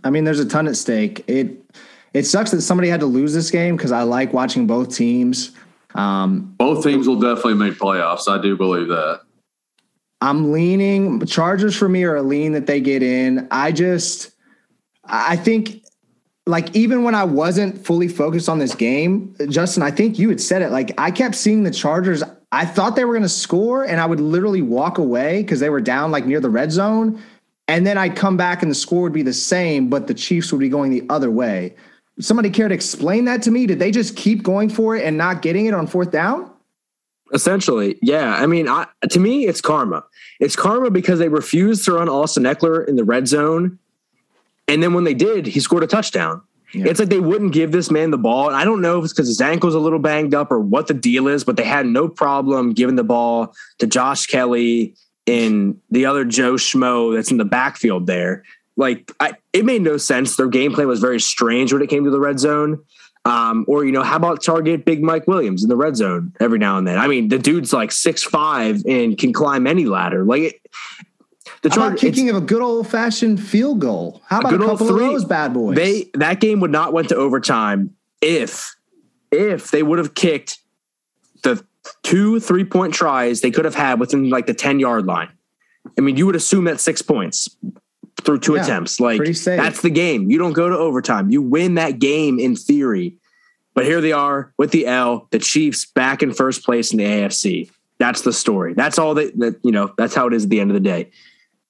[0.05, 1.25] I mean, there's a ton at stake.
[1.27, 1.63] It
[2.15, 5.53] it sucks that somebody had to lose this game because I like watching both teams.
[5.95, 8.29] Um, both teams will definitely make playoffs.
[8.29, 9.23] I do believe that.
[10.21, 13.49] I'm leaning Chargers for me are a lean that they get in.
[13.51, 14.31] I just
[15.05, 15.85] I think
[16.47, 20.41] like even when I wasn't fully focused on this game, Justin, I think you had
[20.41, 20.71] said it.
[20.71, 22.23] Like I kept seeing the Chargers.
[22.53, 25.71] I thought they were going to score, and I would literally walk away because they
[25.71, 27.23] were down like near the red zone,
[27.69, 30.51] and then I'd come back and the score would be the same, but the Chiefs
[30.53, 31.77] would be going the other way.
[32.19, 33.67] Somebody care to explain that to me?
[33.67, 36.51] Did they just keep going for it and not getting it on fourth down?
[37.33, 38.35] Essentially, yeah.
[38.35, 40.05] I mean, I, to me, it's karma.
[40.41, 43.79] It's karma because they refused to run Austin Ekeler in the red zone,
[44.67, 46.43] and then when they did, he scored a touchdown.
[46.73, 46.87] Yeah.
[46.87, 48.49] It's like they wouldn't give this man the ball.
[48.49, 50.87] And I don't know if it's because his ankle's a little banged up or what
[50.87, 54.95] the deal is, but they had no problem giving the ball to Josh Kelley
[55.27, 58.45] and the other Joe Schmo that's in the backfield there.
[58.77, 60.37] Like I, it made no sense.
[60.37, 62.83] Their game plan was very strange when it came to the red zone.
[63.27, 66.59] Um, or you know, how about target Big Mike Williams in the red zone every
[66.59, 66.99] now and then?
[66.99, 70.25] I mean, the dude's like six five and can climb any ladder.
[70.25, 70.55] Like it,
[71.63, 74.23] the about kicking of a good old fashioned field goal?
[74.27, 75.77] How about a, a couple three, of those bad boys?
[75.77, 78.75] They that game would not went to overtime if
[79.31, 80.59] if they would have kicked
[81.43, 81.65] the
[82.03, 85.31] two three point tries they could have had within like the 10 yard line.
[85.97, 87.49] I mean, you would assume that six points
[88.23, 89.01] through two yeah, attempts.
[89.01, 90.31] Like that's the game.
[90.31, 91.31] You don't go to overtime.
[91.31, 93.17] You win that game in theory.
[93.73, 97.05] But here they are with the L, the Chiefs back in first place in the
[97.05, 97.71] AFC.
[97.99, 98.75] That's the story.
[98.75, 100.81] That's all that, that you know, that's how it is at the end of the
[100.81, 101.11] day.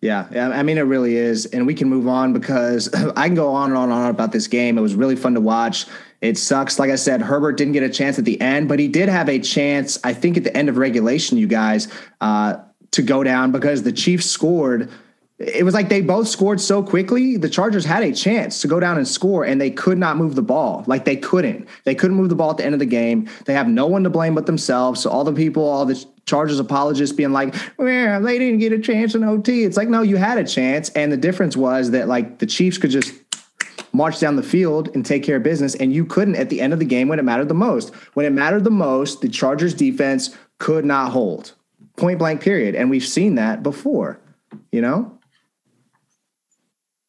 [0.02, 1.44] Yeah, I mean, it really is.
[1.46, 4.32] And we can move on because I can go on and on and on about
[4.32, 4.78] this game.
[4.78, 5.86] It was really fun to watch.
[6.22, 6.78] It sucks.
[6.78, 9.28] Like I said, Herbert didn't get a chance at the end, but he did have
[9.28, 11.88] a chance, I think, at the end of regulation, you guys,
[12.20, 12.56] uh,
[12.92, 14.90] to go down because the Chiefs scored.
[15.40, 17.38] It was like they both scored so quickly.
[17.38, 20.34] The Chargers had a chance to go down and score, and they could not move
[20.34, 20.84] the ball.
[20.86, 21.66] Like they couldn't.
[21.84, 23.26] They couldn't move the ball at the end of the game.
[23.46, 25.00] They have no one to blame but themselves.
[25.00, 28.78] So all the people, all the Chargers apologists being like, well, they didn't get a
[28.78, 29.64] chance in OT.
[29.64, 30.90] It's like, no, you had a chance.
[30.90, 33.14] And the difference was that like the Chiefs could just
[33.94, 35.74] march down the field and take care of business.
[35.74, 37.94] And you couldn't at the end of the game when it mattered the most.
[38.12, 41.54] When it mattered the most, the Chargers defense could not hold.
[41.96, 42.74] Point blank period.
[42.74, 44.20] And we've seen that before,
[44.70, 45.16] you know?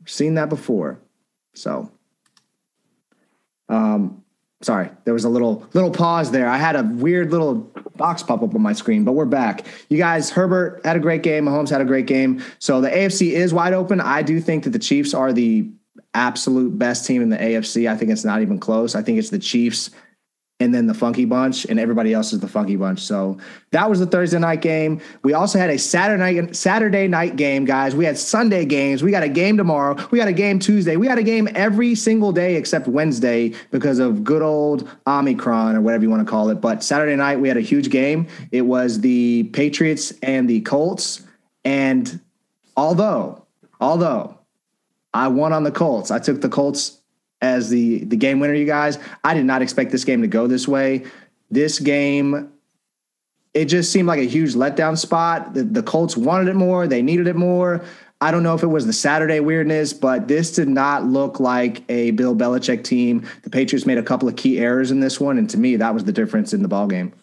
[0.05, 0.99] Seen that before.
[1.53, 1.91] So,
[3.69, 4.23] um,
[4.61, 6.47] sorry, there was a little little pause there.
[6.47, 7.55] I had a weird little
[7.95, 9.65] box pop up on my screen, but we're back.
[9.89, 11.45] You guys, Herbert had a great game.
[11.45, 12.43] Mahomes had a great game.
[12.59, 14.01] So the AFC is wide open.
[14.01, 15.69] I do think that the Chiefs are the
[16.13, 17.89] absolute best team in the AFC.
[17.89, 18.95] I think it's not even close.
[18.95, 19.91] I think it's the Chiefs
[20.61, 22.99] and then the Funky Bunch, and everybody else is the Funky Bunch.
[22.99, 23.37] So
[23.71, 25.01] that was the Thursday night game.
[25.23, 27.95] We also had a Saturday night Saturday night game, guys.
[27.95, 29.01] We had Sunday games.
[29.01, 29.97] We got a game tomorrow.
[30.11, 30.97] We got a game Tuesday.
[30.97, 35.81] We got a game every single day except Wednesday because of good old Omicron or
[35.81, 36.61] whatever you want to call it.
[36.61, 38.27] But Saturday night we had a huge game.
[38.51, 41.23] It was the Patriots and the Colts,
[41.65, 42.19] and
[42.77, 43.45] although
[43.79, 44.37] although
[45.11, 47.00] I won on the Colts, I took the Colts
[47.41, 48.99] as the the game winner, you guys.
[49.23, 51.05] I did not expect this game to go this way.
[51.49, 52.51] This game,
[53.53, 55.53] it just seemed like a huge letdown spot.
[55.53, 56.87] The, the Colts wanted it more.
[56.87, 57.83] They needed it more.
[58.23, 61.83] I don't know if it was the Saturday weirdness, but this did not look like
[61.89, 63.27] a Bill Belichick team.
[63.41, 65.93] The Patriots made a couple of key errors in this one, and to me, that
[65.93, 67.13] was the difference in the ball game.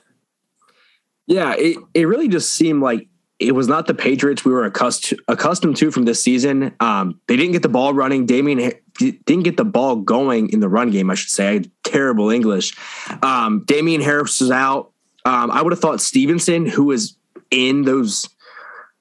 [1.29, 3.07] Yeah, it, it really just seemed like
[3.39, 6.75] it was not the Patriots we were accustomed accustomed to from this season.
[6.81, 8.27] Um, they didn't get the ball running.
[8.27, 11.11] Damien didn't get the ball going in the run game.
[11.11, 11.65] I should say.
[11.85, 12.77] Terrible English.
[13.23, 14.93] Um, Damien Harris was out.
[15.25, 17.17] Um, I would have thought Stevenson, who was
[17.51, 18.29] in those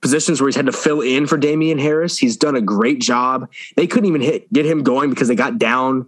[0.02, 3.50] positions where he's had to fill in for Damien Harris, he's done a great job.
[3.76, 6.06] They couldn't even hit get him going because they got down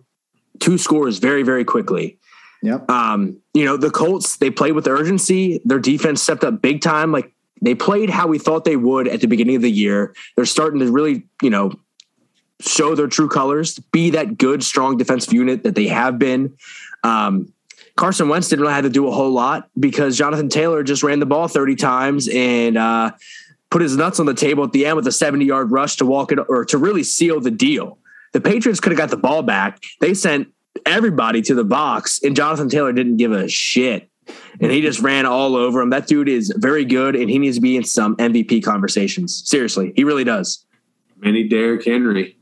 [0.60, 2.18] two scores very very quickly.
[2.62, 2.92] Yep.
[2.92, 5.62] Um, you know the Colts they played with urgency.
[5.66, 7.12] Their defense stepped up big time.
[7.12, 10.14] Like they played how we thought they would at the beginning of the year.
[10.36, 11.74] They're starting to really, you know,
[12.62, 16.58] show their true colors, be that good, strong defensive unit that they have been.
[17.04, 17.54] Um,
[17.96, 21.20] Carson Wentz didn't really have to do a whole lot because Jonathan Taylor just ran
[21.20, 23.12] the ball 30 times and uh,
[23.70, 26.06] put his nuts on the table at the end with a 70 yard rush to
[26.06, 27.98] walk it or to really seal the deal.
[28.32, 29.82] The Patriots could have got the ball back.
[30.00, 30.50] They sent
[30.86, 34.09] everybody to the box, and Jonathan Taylor didn't give a shit
[34.62, 35.90] and he just ran all over him.
[35.90, 39.48] That dude is very good, and he needs to be in some MVP conversations.
[39.48, 40.66] Seriously, he really does.
[41.18, 42.36] Many Derrick Henry.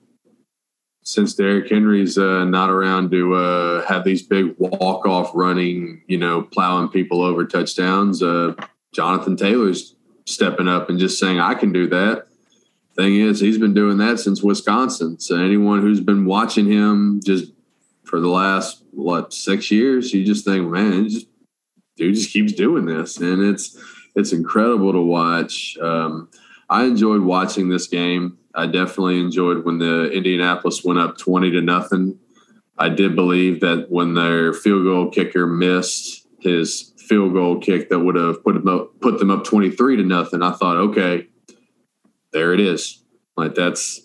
[1.03, 6.17] Since Derrick Henry's uh, not around to uh, have these big walk off running, you
[6.17, 8.53] know, plowing people over touchdowns, uh,
[8.93, 9.95] Jonathan Taylor's
[10.25, 12.27] stepping up and just saying, "I can do that."
[12.95, 15.19] Thing is, he's been doing that since Wisconsin.
[15.19, 17.53] So anyone who's been watching him just
[18.03, 21.27] for the last what six years, you just think, man, just
[21.97, 23.77] dude just keeps doing this, and it's
[24.15, 25.77] it's incredible to watch.
[25.81, 26.29] Um,
[26.69, 28.37] I enjoyed watching this game.
[28.55, 32.17] I definitely enjoyed when the Indianapolis went up twenty to nothing.
[32.77, 37.99] I did believe that when their field goal kicker missed his field goal kick that
[37.99, 40.41] would have put them up, put them up twenty three to nothing.
[40.41, 41.27] I thought, okay,
[42.31, 43.03] there it is.
[43.35, 44.01] Like that's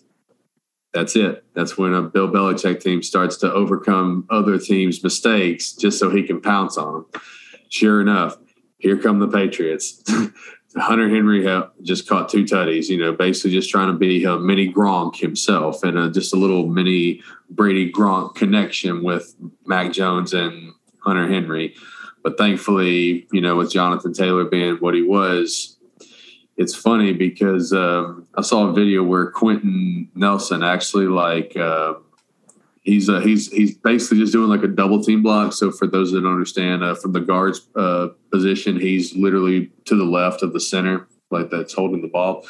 [0.93, 1.45] that's it.
[1.55, 6.23] That's when a Bill Belichick team starts to overcome other teams' mistakes just so he
[6.23, 7.23] can pounce on them
[7.73, 8.37] sure enough,
[8.79, 10.03] here come the Patriots.
[10.77, 11.47] Hunter Henry
[11.83, 15.83] just caught two tutties, you know, basically just trying to be a mini Gronk himself
[15.83, 19.35] and a, just a little mini Brady Gronk connection with
[19.67, 21.75] Mac Jones and Hunter Henry.
[22.23, 25.77] But thankfully, you know, with Jonathan Taylor being what he was,
[26.57, 31.95] it's funny because um, I saw a video where Quenton Nelson actually like uh,
[32.83, 35.53] he's uh, he's he's basically just doing like a double team block.
[35.53, 39.97] So for those that don't understand, uh, from the guards uh, position, he's literally to
[39.97, 42.45] the left of the center, like that's holding the ball.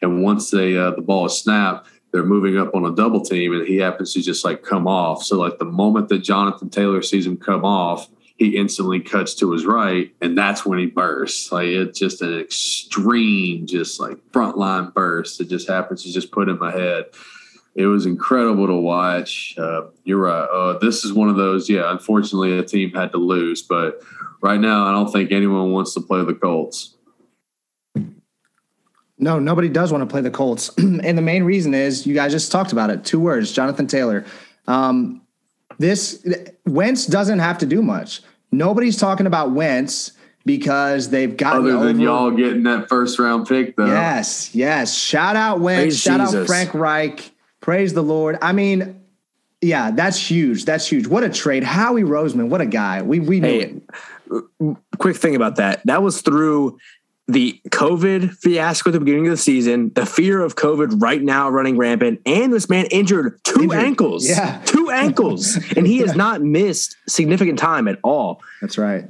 [0.00, 3.52] And once they uh, the ball is snapped, they're moving up on a double team,
[3.52, 5.24] and he happens to just like come off.
[5.24, 8.08] So like the moment that Jonathan Taylor sees him come off.
[8.36, 11.50] He instantly cuts to his right, and that's when he bursts.
[11.50, 15.40] Like it's just an extreme, just like frontline burst.
[15.40, 17.06] It just happens to just put him ahead
[17.78, 19.54] it was incredible to watch.
[19.56, 20.48] Uh, you're right.
[20.52, 21.70] Uh, this is one of those.
[21.70, 24.02] Yeah, unfortunately, a team had to lose, but
[24.42, 26.96] right now, I don't think anyone wants to play the Colts.
[29.16, 32.32] No, nobody does want to play the Colts, and the main reason is you guys
[32.32, 33.04] just talked about it.
[33.04, 34.24] Two words: Jonathan Taylor.
[34.66, 35.22] Um,
[35.78, 36.26] this
[36.66, 38.22] Wentz doesn't have to do much.
[38.50, 40.12] Nobody's talking about Wentz
[40.44, 42.00] because they've got other than over.
[42.00, 43.86] y'all getting that first round pick though.
[43.86, 44.98] Yes, yes.
[44.98, 45.80] Shout out Wentz.
[45.80, 46.34] Praise shout Jesus.
[46.34, 47.32] out Frank Reich.
[47.68, 48.38] Praise the Lord.
[48.40, 48.98] I mean,
[49.60, 50.64] yeah, that's huge.
[50.64, 51.06] That's huge.
[51.06, 51.62] What a trade.
[51.62, 53.02] Howie Roseman, what a guy.
[53.02, 53.82] We we knew
[54.30, 55.82] hey, uh, Quick thing about that.
[55.84, 56.78] That was through
[57.26, 61.50] the COVID fiasco at the beginning of the season, the fear of COVID right now
[61.50, 63.78] running rampant, and this man injured two injured.
[63.78, 64.26] ankles.
[64.26, 64.62] Yeah.
[64.64, 65.56] Two ankles.
[65.76, 68.40] and he has not missed significant time at all.
[68.62, 69.04] That's right.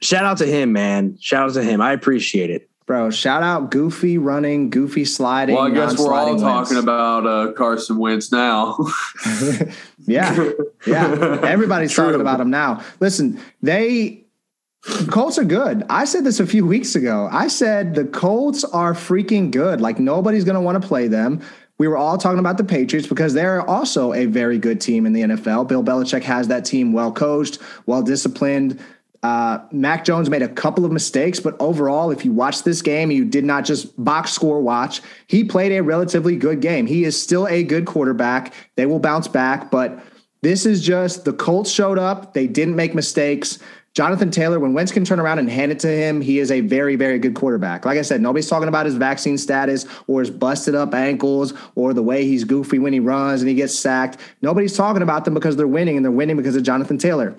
[0.00, 1.18] Shout out to him, man.
[1.20, 1.80] Shout out to him.
[1.80, 2.70] I appreciate it.
[2.86, 5.54] Bro, shout out Goofy running, Goofy sliding.
[5.54, 8.76] Well, I guess we're all non-sliding talking about uh, Carson Wentz now.
[10.06, 10.50] yeah,
[10.86, 11.40] yeah.
[11.42, 12.06] Everybody's True.
[12.06, 12.82] talking about him now.
[13.00, 14.22] Listen, they
[15.10, 15.84] Colts are good.
[15.88, 17.28] I said this a few weeks ago.
[17.30, 19.80] I said the Colts are freaking good.
[19.80, 21.40] Like nobody's going to want to play them.
[21.78, 25.12] We were all talking about the Patriots because they're also a very good team in
[25.12, 25.68] the NFL.
[25.68, 28.80] Bill Belichick has that team well coached, well disciplined.
[29.22, 33.10] Uh, Mac Jones made a couple of mistakes, but overall, if you watch this game,
[33.12, 35.00] you did not just box score watch.
[35.28, 36.86] He played a relatively good game.
[36.86, 38.52] He is still a good quarterback.
[38.76, 40.02] They will bounce back, but
[40.42, 42.34] this is just the Colts showed up.
[42.34, 43.60] They didn't make mistakes.
[43.94, 46.62] Jonathan Taylor, when Wentz can turn around and hand it to him, he is a
[46.62, 47.84] very, very good quarterback.
[47.84, 51.92] Like I said, nobody's talking about his vaccine status or his busted up ankles or
[51.92, 54.18] the way he's goofy when he runs and he gets sacked.
[54.40, 57.36] Nobody's talking about them because they're winning and they're winning because of Jonathan Taylor.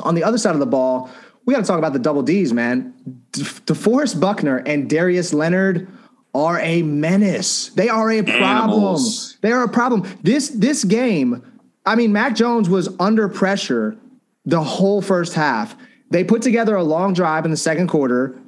[0.00, 1.10] On the other side of the ball,
[1.44, 2.94] we got to talk about the double D's, man.
[3.32, 5.88] De- DeForest Buckner and Darius Leonard
[6.34, 7.68] are a menace.
[7.70, 8.42] They are a problem.
[8.42, 9.36] Animals.
[9.40, 10.08] They are a problem.
[10.22, 11.42] This this game,
[11.84, 13.96] I mean, Mac Jones was under pressure
[14.44, 15.76] the whole first half.
[16.10, 18.38] They put together a long drive in the second quarter.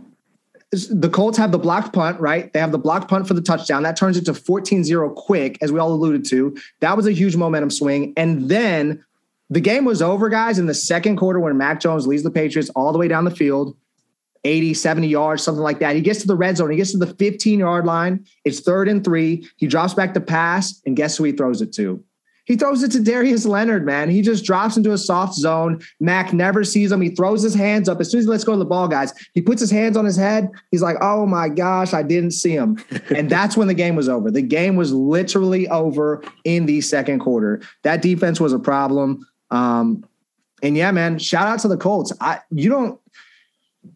[0.70, 2.52] The Colts have the blocked punt, right?
[2.52, 3.84] They have the blocked punt for the touchdown.
[3.84, 6.56] That turns it to 14 0 quick, as we all alluded to.
[6.80, 8.12] That was a huge momentum swing.
[8.16, 9.04] And then
[9.50, 12.70] the game was over, guys, in the second quarter when Mac Jones leads the Patriots
[12.70, 13.76] all the way down the field.
[14.44, 15.96] 80, 70 yards, something like that.
[15.96, 16.70] He gets to the red zone.
[16.70, 18.26] He gets to the 15 yard line.
[18.44, 19.48] It's third and three.
[19.56, 22.02] He drops back to pass, and guess who he throws it to?
[22.46, 24.10] He throws it to Darius Leonard, man.
[24.10, 25.80] He just drops into a soft zone.
[25.98, 27.00] Mac never sees him.
[27.00, 28.00] He throws his hands up.
[28.00, 30.04] As soon as he lets go of the ball, guys, he puts his hands on
[30.04, 30.50] his head.
[30.70, 32.76] He's like, oh my gosh, I didn't see him.
[33.16, 34.30] and that's when the game was over.
[34.30, 37.62] The game was literally over in the second quarter.
[37.82, 39.26] That defense was a problem.
[39.54, 40.04] Um,
[40.62, 42.12] and yeah, man, shout out to the Colts.
[42.20, 43.00] I you don't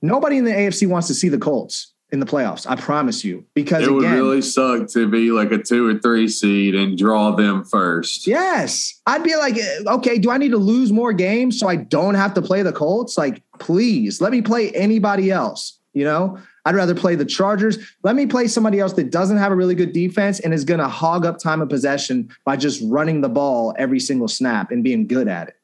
[0.03, 2.69] nobody in the AFC wants to see the Colts in the playoffs.
[2.69, 3.45] I promise you.
[3.55, 6.97] Because it would again, really suck to be like a two or three seed and
[6.97, 8.27] draw them first.
[8.27, 8.99] Yes.
[9.07, 12.15] I'd be like, eh, okay, do I need to lose more games so I don't
[12.15, 13.19] have to play the Colts?
[13.19, 15.79] Like, please let me play anybody else.
[15.93, 17.79] You know, I'd rather play the Chargers.
[18.03, 20.81] Let me play somebody else that doesn't have a really good defense and is going
[20.81, 24.85] to hog up time of possession by just running the ball every single snap and
[24.85, 25.57] being good at it.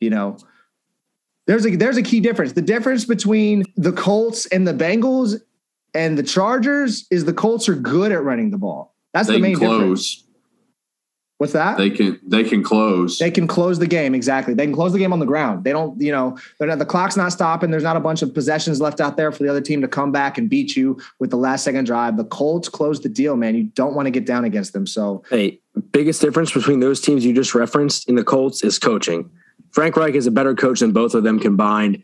[0.00, 0.38] You know,
[1.46, 2.52] there's a there's a key difference.
[2.52, 5.40] The difference between the Colts and the Bengals
[5.94, 8.94] and the Chargers is the Colts are good at running the ball.
[9.14, 10.25] That's They the main difference.
[11.38, 11.52] Close.
[11.52, 11.78] What's that?
[11.78, 13.18] They can they can close.
[13.18, 14.54] They can close the game exactly.
[14.54, 15.64] They can close the game on the ground.
[15.64, 17.70] They don't, you know, they're not, the clock's not stopping.
[17.70, 20.12] There's not a bunch of possessions left out there for the other team to come
[20.12, 22.16] back and beat you with the last second drive.
[22.16, 23.54] The Colts close the deal, man.
[23.54, 24.86] You don't want to get down against them.
[24.86, 25.60] So Hey,
[25.92, 29.30] biggest difference between those teams you just referenced in the Colts is coaching.
[29.72, 32.02] Frank Reich is a better coach than both of them combined.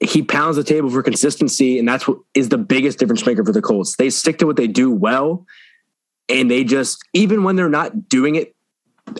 [0.00, 3.52] He pounds the table for consistency, and that's what is the biggest difference maker for
[3.52, 3.96] the Colts.
[3.96, 5.46] They stick to what they do well,
[6.28, 8.53] and they just even when they're not doing it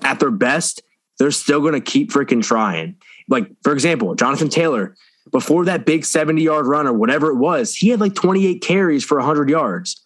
[0.02, 0.82] at their best,
[1.18, 2.96] they're still going to keep freaking trying.
[3.28, 4.96] Like for example, Jonathan Taylor
[5.32, 8.62] before that big seventy yard run or whatever it was, he had like twenty eight
[8.62, 10.00] carries for hundred yards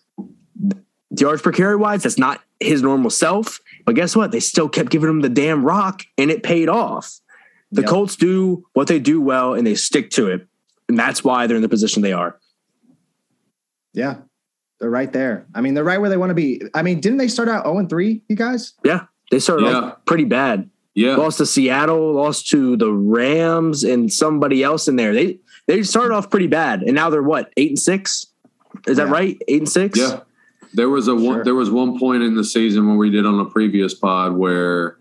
[1.18, 3.60] yards per carry wise, that's not his normal self.
[3.86, 4.30] But guess what?
[4.30, 7.18] They still kept giving him the damn rock and it paid off.
[7.72, 7.90] The Yep.
[7.90, 10.46] Colts do what they do well and they stick to it.
[10.88, 12.38] And that's why they're in the position they are.
[13.92, 14.16] yeah,
[14.80, 15.46] they're right there.
[15.54, 16.62] I mean, they're right where they want to be.
[16.74, 18.74] I mean, didn't they start out 0 and 3, you guys?
[18.84, 19.06] Yeah.
[19.30, 19.74] They started Yeah.
[19.78, 20.68] off pretty bad.
[20.94, 21.16] yeah.
[21.16, 25.12] Lost to Seattle, lost to the Rams and somebody else in there.
[25.14, 26.82] They they started off pretty bad.
[26.82, 28.26] And now they're what, eight and six?
[28.86, 29.40] Is that right?
[29.48, 29.98] Eight and six?
[29.98, 30.20] Yeah.
[30.74, 31.44] There was a one, Sure.
[31.44, 34.97] there was one point in the season when we did on a previous pod where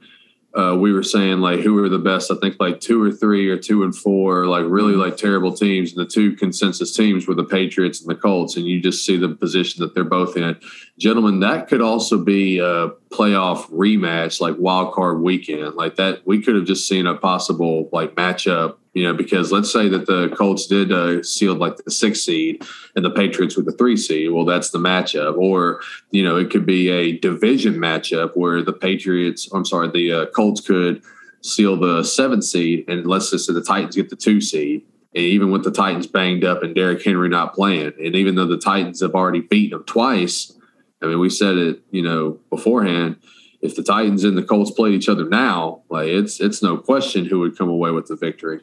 [0.57, 2.31] uh, we were saying like who are the best.
[2.31, 5.01] I think like two or three or two and four, like really Mm-hmm.
[5.01, 5.93] like terrible teams.
[5.93, 8.57] And the two consensus teams were the Patriots and the Colts.
[8.57, 10.57] And you just see the position that they're both in.
[10.97, 15.75] Gentlemen, that could also be a playoff rematch, like wild card weekend.
[15.75, 18.77] Like that, we could have just seen a possible like matchup.
[18.97, 22.65] You know, because let's say that the Colts did uh, seal like the six seed
[22.95, 24.31] and the Patriots with the three seed.
[24.31, 25.37] Well, that's the matchup.
[25.37, 30.11] Or you know, it could be a division matchup where the Patriots, I'm sorry, the
[30.11, 31.03] uh, Colts could
[31.43, 34.81] seal the seventh seed, and let's just say the Titans get the two seed.
[35.13, 38.47] And even with the Titans banged up and Derrick Henry not playing, and even though
[38.47, 40.57] the Titans have already beaten them twice,
[41.03, 43.17] I mean, we said it, you know, beforehand.
[43.61, 47.25] If the Titans and the Colts played each other now, like it's it's no question
[47.25, 48.61] who would come away with the victory.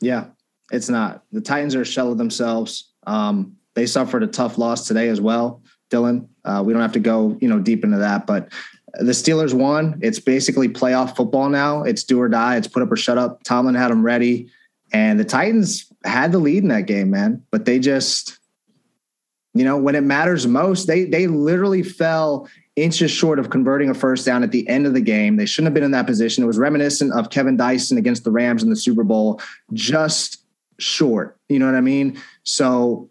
[0.00, 0.26] Yeah,
[0.70, 1.24] it's not.
[1.32, 2.92] The Titans are a shell of themselves.
[3.06, 6.28] Um, they suffered a tough loss today as well, Dylan.
[6.44, 8.50] Uh, we don't have to go, you know, deep into that, but
[8.94, 9.98] the Steelers won.
[10.02, 11.82] It's basically playoff football now.
[11.82, 12.56] It's do or die.
[12.56, 13.42] It's put up or shut up.
[13.44, 14.50] Tomlin had them ready,
[14.92, 17.42] and the Titans had the lead in that game, man.
[17.50, 18.40] But they just
[19.54, 22.48] you know, when it matters most, they they literally fell
[22.82, 25.36] inches short of converting a first down at the end of the game.
[25.36, 26.44] They shouldn't have been in that position.
[26.44, 29.40] It was reminiscent of Kevin Dyson against the Rams in the Super Bowl,
[29.72, 30.44] just
[30.78, 31.38] short.
[31.48, 32.20] You know what I mean?
[32.44, 33.10] So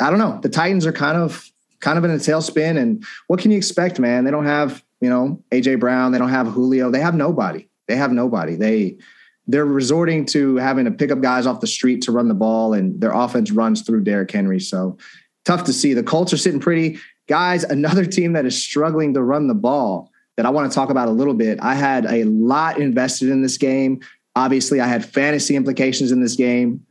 [0.00, 0.38] I don't know.
[0.42, 1.50] The Titans are kind of
[1.80, 2.76] kind of in a tailspin.
[2.76, 4.24] And what can you expect, man?
[4.24, 7.68] They don't have, you know, AJ Brown, they don't have Julio, they have nobody.
[7.86, 8.54] They have nobody.
[8.54, 8.98] They
[9.46, 12.74] they're resorting to having to pick up guys off the street to run the ball,
[12.74, 14.60] and their offense runs through Derrick Henry.
[14.60, 14.98] So
[15.46, 15.94] tough to see.
[15.94, 16.98] The Colts are sitting pretty.
[17.28, 20.90] Guys, another team that is struggling to run the ball that I want to talk
[20.90, 21.58] about a little bit.
[21.60, 24.00] I had a lot invested in this game.
[24.34, 26.86] Obviously, I had fantasy implications in this game.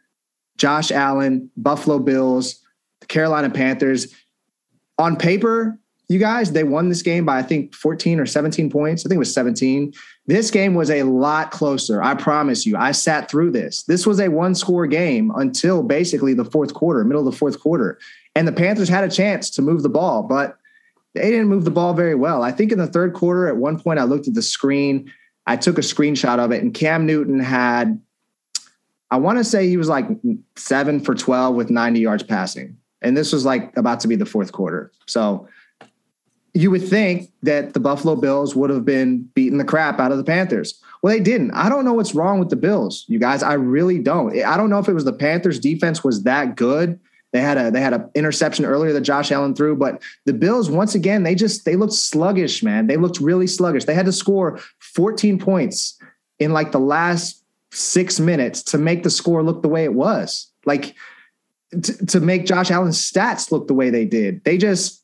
[0.57, 2.61] Josh Allen, Buffalo Bills,
[2.99, 4.13] the Carolina Panthers.
[4.99, 5.79] On paper,
[6.09, 9.05] you guys, they won this game by I think 14 or 17 points.
[9.05, 9.93] I think it was 17.
[10.25, 12.01] This game was a lot closer.
[12.01, 12.77] I promise you.
[12.77, 13.83] I sat through this.
[13.83, 17.59] This was a one score game until basically the fourth quarter, middle of the fourth
[17.59, 17.99] quarter.
[18.37, 20.59] And the Panthers had a chance to move the ball, but
[21.15, 22.43] they didn't move the ball very well.
[22.43, 25.11] I think in the third quarter, at one point, I looked at the screen.
[25.47, 27.99] I took a screenshot of it, and Cam Newton had,
[29.09, 30.07] I want to say he was like
[30.55, 32.77] seven for 12 with 90 yards passing.
[33.01, 34.91] And this was like about to be the fourth quarter.
[35.07, 35.47] So
[36.53, 40.19] you would think that the Buffalo Bills would have been beating the crap out of
[40.19, 40.79] the Panthers.
[41.01, 41.55] Well, they didn't.
[41.55, 43.41] I don't know what's wrong with the Bills, you guys.
[43.41, 44.39] I really don't.
[44.43, 46.99] I don't know if it was the Panthers defense was that good
[47.33, 50.69] they had a they had an interception earlier that Josh Allen threw, but the Bills
[50.69, 52.87] once again they just they looked sluggish, man.
[52.87, 53.85] They looked really sluggish.
[53.85, 55.99] They had to score 14 points
[56.39, 60.51] in like the last six minutes to make the score look the way it was.
[60.65, 60.95] Like
[61.71, 64.43] to, to make Josh Allen's stats look the way they did.
[64.43, 65.03] They just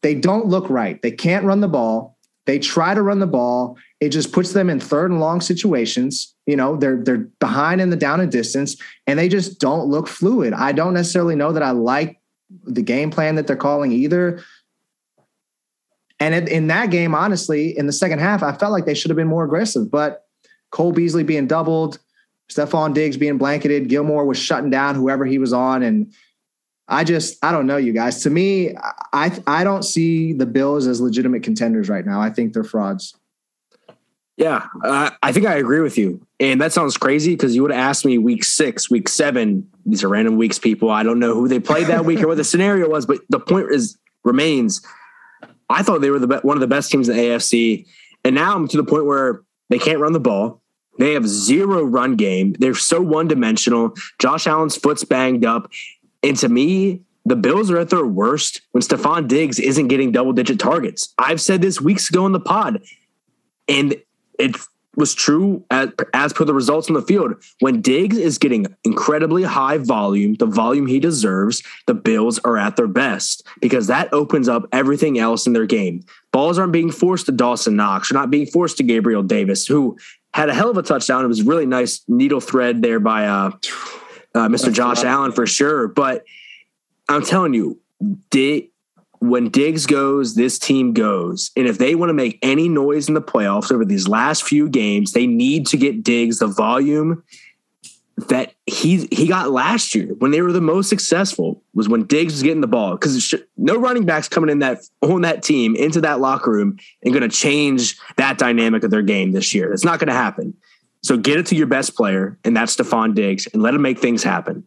[0.00, 1.00] they don't look right.
[1.02, 2.16] They can't run the ball.
[2.46, 3.76] They try to run the ball.
[4.00, 6.31] It just puts them in third and long situations.
[6.46, 8.76] You know, they're they're behind in the down and distance,
[9.06, 10.52] and they just don't look fluid.
[10.52, 12.20] I don't necessarily know that I like
[12.64, 14.42] the game plan that they're calling either.
[16.18, 19.16] And in that game, honestly, in the second half, I felt like they should have
[19.16, 19.90] been more aggressive.
[19.90, 20.26] But
[20.70, 21.98] Cole Beasley being doubled,
[22.50, 26.12] Stefon Diggs being blanketed, Gilmore was shutting down whoever he was on, and
[26.88, 28.22] I just I don't know you guys.
[28.22, 28.74] To me,
[29.12, 32.20] I I don't see the Bills as legitimate contenders right now.
[32.20, 33.14] I think they're frauds.
[34.42, 36.20] Yeah, uh, I think I agree with you.
[36.40, 39.70] And that sounds crazy because you would have asked me week six, week seven.
[39.86, 40.90] These are random weeks, people.
[40.90, 43.38] I don't know who they played that week or what the scenario was, but the
[43.38, 44.84] point is remains.
[45.70, 47.86] I thought they were the be- one of the best teams in the AFC,
[48.24, 50.60] and now I'm to the point where they can't run the ball.
[50.98, 52.54] They have zero run game.
[52.58, 53.94] They're so one dimensional.
[54.18, 55.70] Josh Allen's foot's banged up,
[56.24, 60.32] and to me, the Bills are at their worst when Stefon Diggs isn't getting double
[60.32, 61.14] digit targets.
[61.16, 62.82] I've said this weeks ago in the pod,
[63.68, 63.94] and
[64.42, 64.56] it
[64.96, 67.34] was true as, as per the results on the field.
[67.60, 72.76] When Diggs is getting incredibly high volume, the volume he deserves, the Bills are at
[72.76, 76.04] their best because that opens up everything else in their game.
[76.30, 79.96] Balls aren't being forced to Dawson Knox, or not being forced to Gabriel Davis, who
[80.34, 81.24] had a hell of a touchdown.
[81.24, 83.50] It was really nice needle thread there by uh,
[84.34, 84.72] uh, Mr.
[84.72, 85.88] Josh Allen for sure.
[85.88, 86.24] But
[87.08, 87.78] I'm telling you,
[88.30, 88.71] Dig,
[89.22, 91.52] when Diggs goes, this team goes.
[91.56, 94.68] And if they want to make any noise in the playoffs over these last few
[94.68, 97.22] games, they need to get Diggs the volume
[98.28, 102.34] that he he got last year when they were the most successful was when Diggs
[102.34, 106.00] was getting the ball because no running backs coming in that on that team into
[106.00, 109.72] that locker room and going to change that dynamic of their game this year.
[109.72, 110.52] It's not going to happen.
[111.02, 113.98] So get it to your best player, and that's Stefon Diggs, and let him make
[113.98, 114.64] things happen.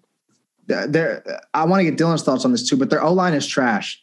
[0.67, 3.45] There, I want to get Dylan's thoughts on this too, but their O line is
[3.45, 4.01] trash.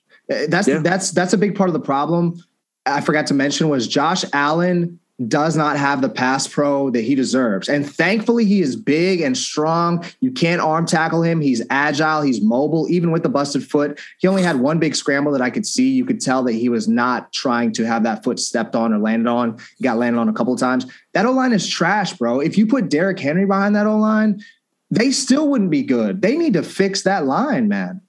[0.48, 0.78] That's yeah.
[0.78, 2.42] that's that's a big part of the problem.
[2.86, 7.14] I forgot to mention was Josh Allen does not have the pass pro that he
[7.14, 7.68] deserves.
[7.68, 10.04] And thankfully, he is big and strong.
[10.20, 11.40] You can't arm tackle him.
[11.40, 14.00] He's agile, he's mobile, even with the busted foot.
[14.18, 15.90] He only had one big scramble that I could see.
[15.90, 18.98] You could tell that he was not trying to have that foot stepped on or
[18.98, 19.58] landed on.
[19.76, 20.86] He got landed on a couple of times.
[21.12, 22.40] That O line is trash, bro.
[22.40, 24.42] If you put Derrick Henry behind that O line,
[24.90, 26.22] they still wouldn't be good.
[26.22, 28.00] They need to fix that line, man.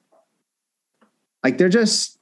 [1.43, 2.19] Like they're just,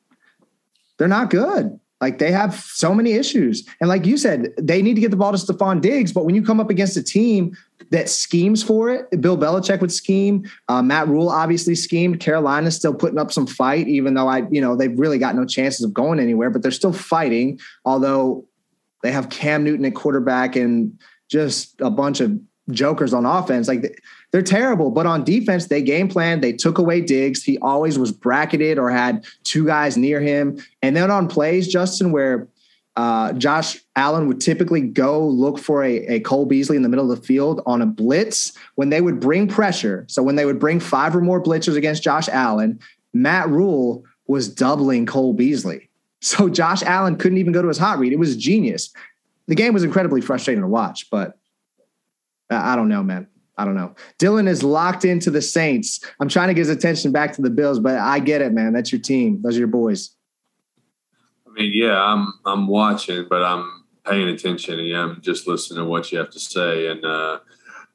[0.98, 1.80] they're not good.
[2.02, 3.68] Like they have so many issues.
[3.80, 6.12] And like you said, they need to get the ball to Stefon Diggs.
[6.12, 7.56] But when you come up against a team
[7.92, 10.50] that schemes for it, Bill Belichick would scheme.
[10.68, 12.20] Uh, Matt Rhule obviously schemed.
[12.20, 15.46] Carolina's still putting up some fight, even though I, you know, they've really got no
[15.46, 17.60] chances of going anywhere, but they're still fighting.
[17.86, 18.46] Although
[19.04, 21.00] they have Cam Newton at quarterback and
[21.30, 22.40] just a bunch of
[22.72, 23.68] jokers on offense.
[23.68, 24.02] Like
[24.32, 26.40] they're terrible, but on defense, they game plan.
[26.40, 27.44] They took away Diggs.
[27.44, 30.64] He always was bracketed or had two guys near him.
[30.82, 32.48] And then on plays, Justin, where
[32.96, 37.12] uh, Josh Allen would typically go look for a, a Cole Beasley in the middle
[37.12, 40.06] of the field on a blitz when they would bring pressure.
[40.08, 42.80] So when they would bring five or more blitzers against Josh Allen,
[43.14, 45.90] Matt Rhule was doubling Cole Beasley.
[46.24, 48.14] So Josh Allen couldn't even go to his hot read.
[48.14, 48.94] It was genius.
[49.48, 51.40] The game was incredibly frustrating to watch, but
[52.48, 53.28] I don't know, man.
[53.58, 53.94] I don't know.
[54.18, 56.00] Dylan is locked into the Saints.
[56.20, 58.74] I'm trying to get his attention back to the Bills, but I get it, man.
[58.74, 59.42] That's your team.
[59.42, 60.16] Those are your boys.
[61.48, 65.84] I mean, yeah, I'm I'm watching, but I'm paying attention and yeah, I'm just listening
[65.84, 66.88] to what you have to say.
[66.88, 67.40] And uh,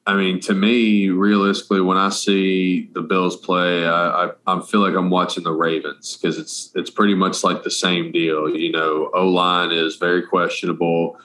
[0.05, 4.79] I mean, to me, realistically, when I see the Bills play, I, I, I feel
[4.79, 8.55] like I'm watching the Ravens because it's it's pretty much like the same deal.
[8.55, 11.17] You know, O line is very questionable.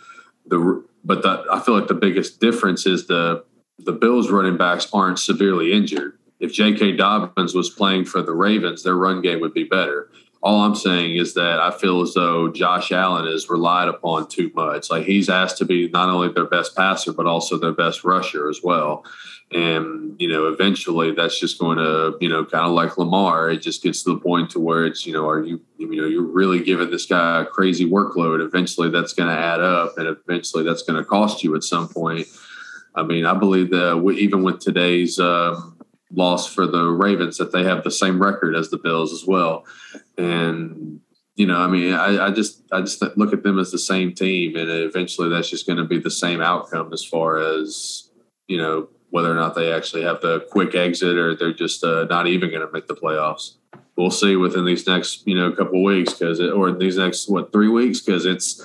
[0.46, 3.44] The but the, I feel like the biggest difference is the
[3.84, 6.18] the Bills running backs aren't severely injured.
[6.40, 6.96] If J.K.
[6.96, 10.08] Dobbins was playing for the Ravens, their run game would be better
[10.42, 14.50] all I'm saying is that I feel as though Josh Allen is relied upon too
[14.54, 14.90] much.
[14.90, 18.48] Like he's asked to be not only their best passer, but also their best rusher
[18.48, 19.04] as well.
[19.52, 23.58] And, you know, eventually that's just going to, you know, kind of like Lamar, it
[23.58, 26.22] just gets to the point to where it's, you know, are you, you know, you're
[26.22, 28.44] really giving this guy a crazy workload.
[28.44, 31.88] Eventually that's going to add up and eventually that's going to cost you at some
[31.88, 32.26] point.
[32.94, 35.72] I mean, I believe that even with today's, um,
[36.14, 39.64] loss for the Ravens that they have the same record as the Bills as well.
[40.18, 41.00] And
[41.34, 44.14] you know, I mean, I, I just I just look at them as the same
[44.14, 48.10] team, and eventually that's just going to be the same outcome as far as
[48.48, 52.04] you know whether or not they actually have the quick exit or they're just uh,
[52.04, 53.54] not even going to make the playoffs.
[53.96, 57.68] We'll see within these next you know couple weeks because or these next what three
[57.68, 58.60] weeks because it's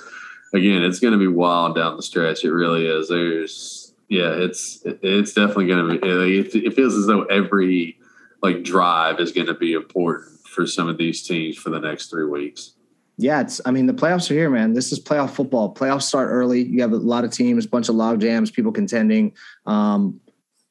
[0.52, 2.44] again it's going to be wild down the stretch.
[2.44, 3.08] It really is.
[3.08, 3.77] There's
[4.08, 6.38] yeah, it's it's definitely going to be.
[6.38, 7.98] It, feels as though every
[8.42, 12.08] like drive is going to be important for some of these teams for the next
[12.08, 12.72] three weeks.
[13.18, 13.60] Yeah, it's.
[13.66, 14.72] I mean, the playoffs are here, man.
[14.72, 15.74] This is playoff football.
[15.74, 16.62] Playoffs start early.
[16.62, 19.34] You have a lot of teams, a bunch of log jams, people contending.
[19.66, 20.20] Um,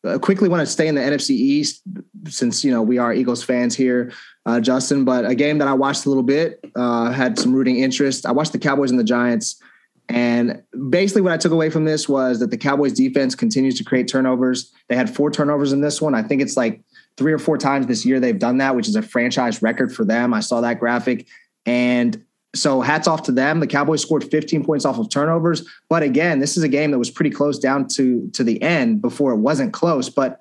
[0.04, 1.82] I quickly want to stay in the NFC East
[2.28, 4.14] since you know we are Eagles fans here,
[4.48, 5.06] uh, Justin.
[5.06, 8.26] But a game that I watched a little bit uh, had some rooting interest.
[8.26, 9.62] I watched the Cowboys and the Giants.
[10.10, 13.84] And basically, what I took away from this was that the Cowboys defense continues to
[13.84, 14.72] create turnovers.
[14.88, 16.16] They had four turnovers in this one.
[16.16, 16.82] I think it's like
[17.18, 20.06] three or four times this year they've done that, which is a franchise record for
[20.06, 20.34] them.
[20.34, 21.28] I saw that graphic.
[21.66, 22.24] And
[22.56, 23.60] so hats off to them.
[23.60, 25.68] The Cowboys scored 15 points off of turnovers.
[25.90, 29.02] But again, this is a game that was pretty close down to, to the end
[29.02, 30.10] before it wasn't close.
[30.10, 30.40] But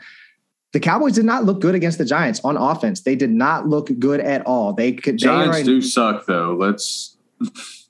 [0.72, 3.00] the Cowboys did not look good against the Giants on offense.
[3.00, 4.72] They did not look good at all.
[4.72, 5.18] They could.
[5.18, 6.54] Giants they do suck, though.
[6.58, 7.16] Let's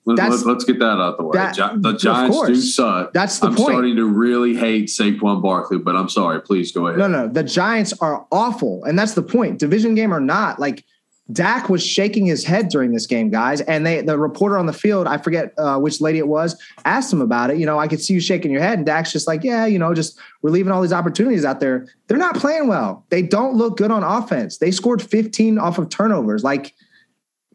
[0.07, 1.37] let, us let, get that out of the way.
[1.37, 3.13] That, the Giants do suck.
[3.13, 3.71] That's the I'm point.
[3.71, 6.41] starting to really hate Saquon Barkley, but I'm sorry.
[6.41, 6.99] Please go ahead.
[6.99, 9.59] No, no, the Giants are awful, and that's the point.
[9.59, 10.85] Division game or not, like
[11.33, 13.61] Dak was shaking his head during this game, guys.
[13.63, 17.13] And they, the reporter on the field, I forget uh, which lady it was, asked
[17.13, 17.59] him about it.
[17.59, 19.79] You know, I could see you shaking your head, and Dak's just like, yeah, you
[19.79, 21.89] know, just we're leaving all these opportunities out there.
[22.07, 23.05] They're not playing well.
[23.11, 24.59] They don't look good on offense.
[24.59, 26.45] They scored 15 off of turnovers.
[26.45, 26.75] Like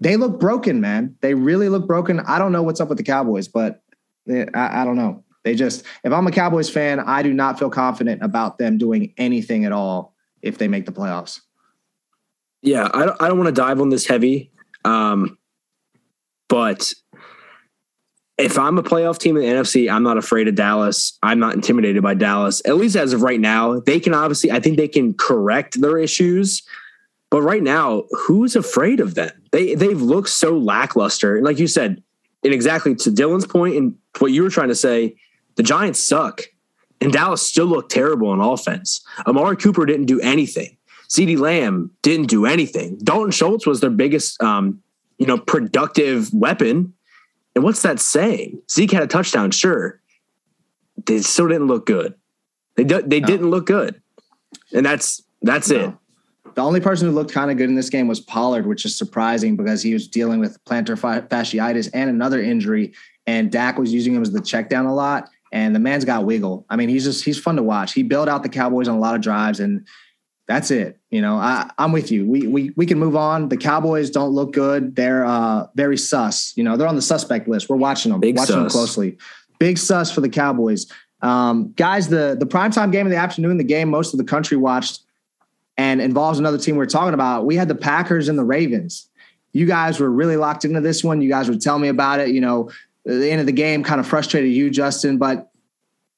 [0.02, 1.16] they look broken, man.
[1.22, 2.20] They really look broken.
[2.22, 3.84] I don't know what's up with the Cowboys, but
[4.26, 5.24] they, I, I don't know.
[5.44, 9.14] They just, if I'm a Cowboys fan, I do not feel confident about them doing
[9.18, 11.40] anything at all if they make the playoffs.
[12.64, 14.52] Yeah, I don't, I don't want to dive on this heavy,
[14.86, 15.38] um,
[16.50, 16.94] but
[18.38, 21.18] if I'm a playoff team in the NFC, I'm not afraid of Dallas.
[21.22, 22.62] I'm not intimidated by Dallas.
[22.66, 24.52] At least as of right now, they can obviously.
[24.52, 26.64] I think they can correct their issues.
[27.32, 29.32] But right now, who's afraid of them?
[29.52, 31.36] They they've looked so lackluster.
[31.38, 32.04] And like you said,
[32.44, 35.16] and exactly to Dylan's point and what you were trying to say,
[35.56, 36.44] the Giants suck.
[37.00, 39.04] And Dallas still looked terrible on offense.
[39.26, 40.78] Amari Cooper didn't do anything.
[41.10, 43.00] CeeDee Lamb didn't do anything.
[43.00, 44.84] Dalton Schultz was their biggest um,
[45.18, 46.94] you know, productive weapon.
[47.54, 48.62] And what's that saying?
[48.72, 50.02] Zeke had a touchdown, sure.
[51.06, 52.16] They still didn't look good.
[52.76, 53.28] They do, they no.
[53.28, 54.02] didn't look good.
[54.74, 55.76] And that's that's no.
[55.80, 55.94] it.
[56.56, 58.98] The only person who looked kind of good in this game was Pollard, which is
[58.98, 60.98] surprising because he was dealing with plantar
[61.28, 62.94] fasciitis and another injury.
[63.28, 65.30] And Dak was using him as the check down a lot.
[65.52, 66.66] And the man's got wiggle.
[66.70, 67.94] I mean, he's just he's fun to watch.
[67.94, 69.86] He bailed out the Cowboys on a lot of drives, and
[70.48, 70.98] that's it.
[71.10, 72.26] You know, I, I'm with you.
[72.26, 73.50] We we we can move on.
[73.50, 74.96] The Cowboys don't look good.
[74.96, 76.54] They're uh, very sus.
[76.56, 77.70] You know, they're on the suspect list.
[77.70, 78.62] We're watching them, Big watching sus.
[78.62, 79.18] them closely.
[79.60, 80.88] Big sus for the Cowboys.
[81.22, 84.56] Um, guys, the the primetime game of the afternoon, the game most of the country
[84.56, 85.02] watched
[85.78, 87.46] and involves another team we are talking about.
[87.46, 89.10] We had the Packers and the Ravens.
[89.54, 91.22] You guys were really locked into this one.
[91.22, 92.30] You guys would tell me about it.
[92.30, 92.72] You know,
[93.06, 95.52] the end of the game kind of frustrated you, Justin, but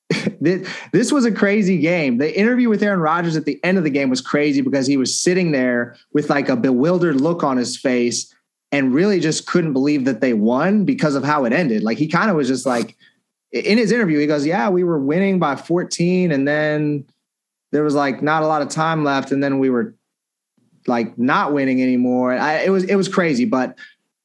[0.42, 2.18] this was a crazy game.
[2.18, 4.98] The interview with Aaron Rodgers at the end of the game was crazy because he
[4.98, 8.34] was sitting there with like a bewildered look on his face
[8.72, 11.84] and really just couldn't believe that they won because of how it ended.
[11.84, 12.96] Like he kind of was just like
[13.52, 17.06] in his interview, he goes, Yeah, we were winning by 14 and then
[17.74, 19.96] there was like not a lot of time left, and then we were
[20.86, 22.32] like not winning anymore.
[22.34, 23.78] I, it was it was crazy, but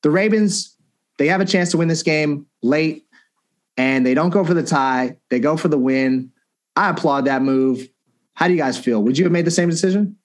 [0.03, 0.76] the Ravens
[1.16, 3.07] they have a chance to win this game late,
[3.76, 5.16] and they don't go for the tie.
[5.30, 6.30] They go for the win.
[6.76, 7.88] I applaud that move.
[8.34, 9.03] How do you guys feel?
[9.03, 10.16] Would you have made the same decision?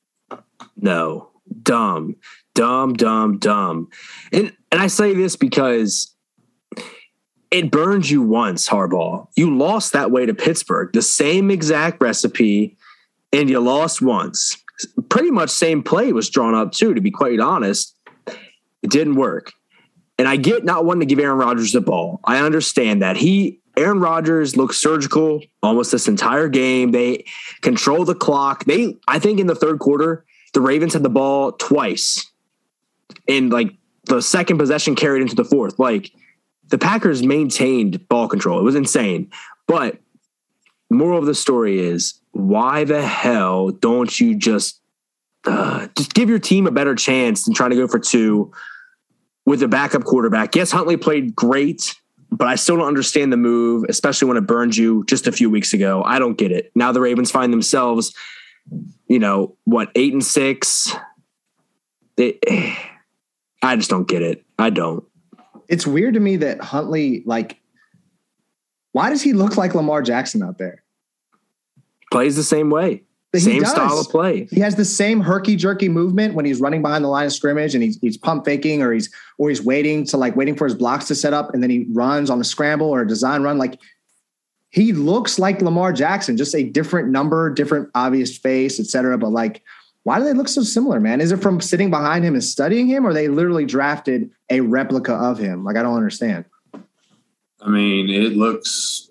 [0.75, 1.31] No,
[1.63, 2.17] dumb,
[2.53, 3.87] dumb, dumb, dumb.
[4.33, 6.13] And and I say this because
[7.51, 9.27] it burns you once, Harbaugh.
[9.37, 12.75] You lost that way to Pittsburgh, the same exact recipe,
[13.33, 14.55] and you lost once.
[15.09, 17.97] Pretty much same play was drawn up too, to be quite honest.
[18.81, 19.51] It didn't work.
[20.17, 22.19] And I get not wanting to give Aaron Rodgers the ball.
[22.23, 23.17] I understand that.
[23.17, 26.91] He Aaron Rodgers looked surgical almost this entire game.
[26.91, 27.25] They
[27.61, 28.65] control the clock.
[28.65, 32.29] They I think in the third quarter, the Ravens had the ball twice.
[33.27, 33.73] And like
[34.05, 35.79] the second possession carried into the fourth.
[35.79, 36.11] Like
[36.67, 38.59] the Packers maintained ball control.
[38.59, 39.31] It was insane.
[39.65, 39.99] But
[40.89, 44.81] moral of the story is why the hell don't you just
[45.45, 48.51] uh, just give your team a better chance than trying to go for two
[49.45, 50.55] with a backup quarterback?
[50.55, 51.95] Yes, Huntley played great,
[52.31, 55.49] but I still don't understand the move, especially when it burned you just a few
[55.49, 56.03] weeks ago.
[56.03, 56.71] I don't get it.
[56.75, 58.13] Now the Ravens find themselves,
[59.07, 60.93] you know, what eight and six.
[62.15, 62.39] They,
[63.61, 64.43] I just don't get it.
[64.57, 65.05] I don't.
[65.69, 67.59] It's weird to me that Huntley, like,
[68.91, 70.82] why does he look like Lamar Jackson out there?
[72.13, 73.03] Plays the same way.
[73.33, 73.71] He same does.
[73.71, 74.45] style of play.
[74.51, 77.73] He has the same herky jerky movement when he's running behind the line of scrimmage
[77.73, 80.75] and he's he's pump faking or he's or he's waiting to like waiting for his
[80.75, 83.57] blocks to set up and then he runs on a scramble or a design run.
[83.57, 83.79] Like
[84.69, 89.17] he looks like Lamar Jackson, just a different number, different obvious face, etc.
[89.17, 89.63] But like,
[90.03, 91.21] why do they look so similar, man?
[91.21, 95.13] Is it from sitting behind him and studying him, or they literally drafted a replica
[95.13, 95.63] of him?
[95.63, 96.45] Like, I don't understand.
[97.61, 99.09] I mean, it looks,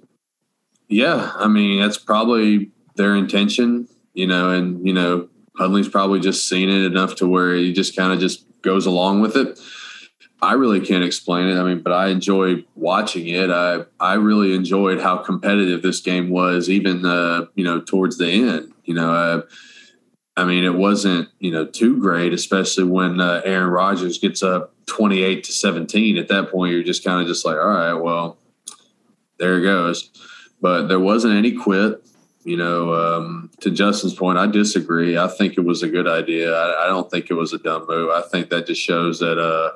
[0.88, 1.32] yeah.
[1.36, 6.68] I mean, that's probably their intention, you know, and, you know, Huntley's probably just seen
[6.68, 9.58] it enough to where he just kind of just goes along with it.
[10.40, 11.56] I really can't explain it.
[11.56, 13.48] I mean, but I enjoy watching it.
[13.48, 18.28] I I really enjoyed how competitive this game was, even uh, you know towards the
[18.28, 18.72] end.
[18.84, 19.42] You know, uh,
[20.36, 24.74] I mean, it wasn't you know too great, especially when uh, Aaron Rodgers gets up
[24.86, 26.18] twenty eight to seventeen.
[26.18, 28.36] At that point, you're just kind of just like, all right, well,
[29.38, 30.10] there it goes.
[30.60, 32.04] But there wasn't any quit.
[32.44, 35.16] You know, um, to Justin's point, I disagree.
[35.16, 36.52] I think it was a good idea.
[36.52, 38.10] I, I, don't think it was a dumb move.
[38.10, 39.70] I think that just shows that uh,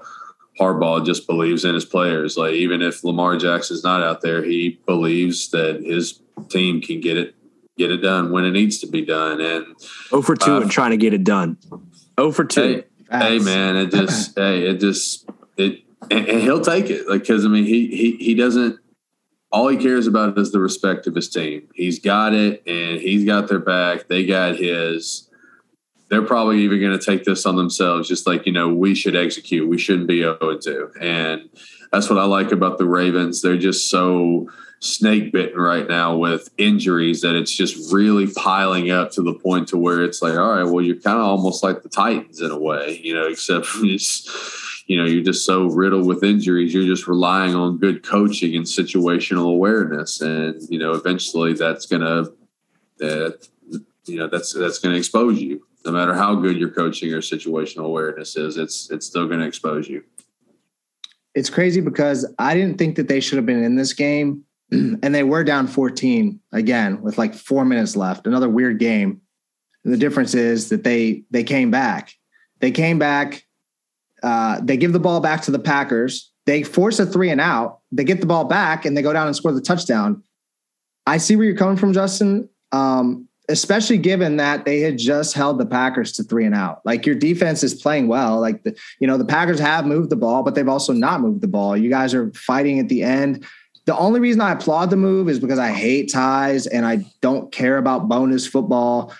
[0.58, 2.36] Harbaugh just believes in his players.
[2.36, 7.16] Like even if Lamar Jackson's not out there, he believes that his team can get
[7.16, 7.34] it
[7.76, 9.40] get it done when it needs to be done.
[9.40, 9.76] And
[10.12, 11.58] oh for two uh, and trying to get it done.
[12.18, 12.84] Oh for two.
[13.10, 17.08] Hey, hey man, it just hey, it just it and, and he'll take it.
[17.08, 18.80] Like because I mean he he he doesn't
[19.52, 21.68] all he cares about is the respect of his team.
[21.74, 24.08] He's got it and he's got their back.
[24.08, 25.28] They got his
[26.08, 28.08] they're probably even going to take this on themselves.
[28.08, 29.68] Just like, you know, we should execute.
[29.68, 30.92] We shouldn't be 0 2.
[31.00, 31.48] And
[31.92, 33.42] that's what I like about the Ravens.
[33.42, 34.48] They're just so
[34.80, 39.68] snake bitten right now with injuries that it's just really piling up to the point
[39.68, 42.50] to where it's like, all right, well, you're kind of almost like the Titans in
[42.50, 46.72] a way, you know, except it's, you know, you're just so riddled with injuries.
[46.72, 50.20] You're just relying on good coaching and situational awareness.
[50.20, 52.32] And, you know, eventually that's to,
[53.02, 53.30] uh,
[54.06, 57.84] you know, that's, that's to expose you no matter how good your coaching or situational
[57.84, 60.02] awareness is, it's it's still to expose you.
[61.34, 65.14] It's crazy because I didn't think that they should have been in this game, and
[65.14, 68.26] they were down 14 again with like four minutes left.
[68.26, 69.20] Another weird game.
[69.84, 72.12] And the difference is that they they came back.
[72.58, 73.45] They came back.
[74.22, 76.30] Uh, they give the ball back to the Packers.
[76.46, 77.80] They force a three and out.
[77.92, 80.22] They get the ball back and they go down and score the touchdown.
[81.06, 82.48] I see where you're coming from, Justin.
[82.72, 86.80] Um, especially given that they had just held the Packers to three and out.
[86.84, 88.40] Like your defense is playing well.
[88.40, 91.40] Like the, you know, the Packers have moved the ball, but they've also not moved
[91.42, 91.76] the ball.
[91.76, 93.46] You guys are fighting at the end.
[93.84, 97.52] The only reason I applaud the move is because I hate ties and I don't
[97.52, 99.12] care about bonus football.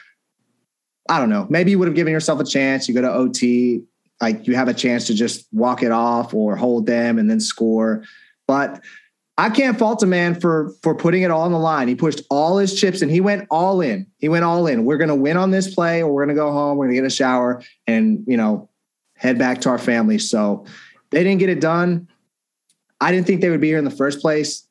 [1.09, 1.47] I don't know.
[1.49, 2.89] Maybe you would have given yourself a chance.
[2.89, 3.85] You go to OT,
[4.21, 7.41] like you have a chance to just walk it off or hold them and then
[7.41, 8.05] score.
[8.47, 8.83] But
[9.39, 11.89] I can't fault a man for for putting it all on the line.
[11.89, 14.07] He pushed all his chips and he went all in.
[14.19, 14.85] He went all in.
[14.85, 16.79] We're to win on this play, or we're to go home.
[16.79, 18.71] We're to get a shower and you know
[19.15, 20.19] head back to our family.
[20.19, 20.65] So
[21.11, 22.09] they didn't get it done.
[23.01, 24.67] I didn't think they would be here in the first place.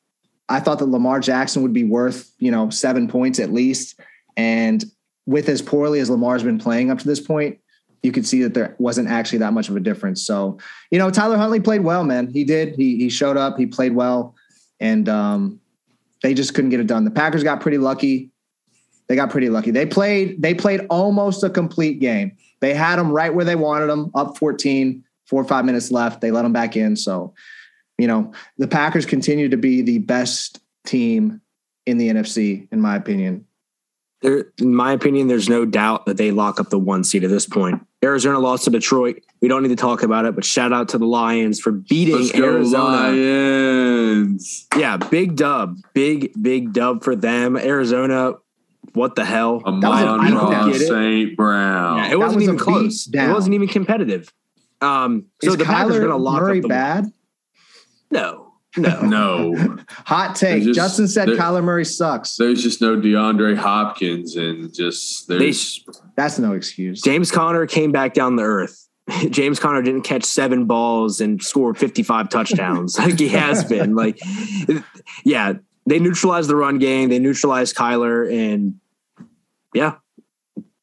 [0.48, 4.00] I thought that Lamar Jackson would be worth you know seven points at least.
[4.36, 4.84] And
[5.26, 7.58] with as poorly as Lamar's been playing up to this point,
[8.06, 10.24] you could see that there wasn't actually that much of a difference.
[10.24, 10.58] So
[10.90, 12.28] you know Tyler Huntley played well, man.
[12.28, 12.74] He did.
[12.76, 13.58] He he showed up.
[13.58, 14.34] He played well
[14.80, 15.60] and um,
[16.22, 17.04] they just couldn't get it done.
[17.04, 18.30] The Packers got pretty lucky.
[19.08, 19.70] They got pretty lucky.
[19.70, 22.36] They played they played almost a complete game.
[22.60, 26.20] They had them right where they wanted them, up 14, four or five minutes left.
[26.20, 26.96] They let them back in.
[26.96, 27.34] So,
[27.98, 31.40] you know, the Packers continue to be the best team
[31.84, 33.46] in the NFC, in my opinion.
[34.22, 37.30] There, in my opinion, there's no doubt that they lock up the one seed at
[37.30, 37.85] this point.
[38.04, 39.22] Arizona lost to Detroit.
[39.40, 42.16] We don't need to talk about it, but shout out to the Lions for beating
[42.16, 43.08] Let's go Arizona.
[43.08, 44.66] Lions.
[44.76, 47.56] Yeah, big dub, big big dub for them.
[47.56, 48.34] Arizona,
[48.92, 49.62] what the hell?
[49.64, 50.88] Amon was a Ross beatdown.
[50.88, 51.36] St.
[51.36, 51.98] Brown.
[51.98, 53.08] Yeah, it wasn't was even a close.
[53.12, 54.32] It wasn't even competitive.
[54.80, 57.12] Um, so Is the Packers are going to Kyler lock Murray up the bad?
[58.10, 58.45] No,
[58.76, 59.00] no.
[59.02, 60.62] no, Hot take.
[60.64, 62.36] Just- Justin said they're- Kyler Murray sucks.
[62.36, 65.84] there's just no DeAndre Hopkins, and just They- there's
[66.16, 67.00] That's no excuse.
[67.02, 68.82] James Conner came back down the earth.
[69.30, 73.94] James Conner didn't catch seven balls and score 55 touchdowns like he has been.
[73.94, 74.18] Like,
[75.24, 75.52] yeah,
[75.86, 77.08] they neutralized the run game.
[77.08, 78.80] They neutralized Kyler, and
[79.74, 79.94] yeah,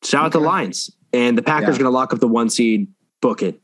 [0.04, 0.48] shout out to Okay.
[0.48, 0.89] Lions.
[1.12, 1.84] And the Packers Yeah.
[1.84, 2.88] going to lock up the one seed.
[3.22, 3.62] Book it.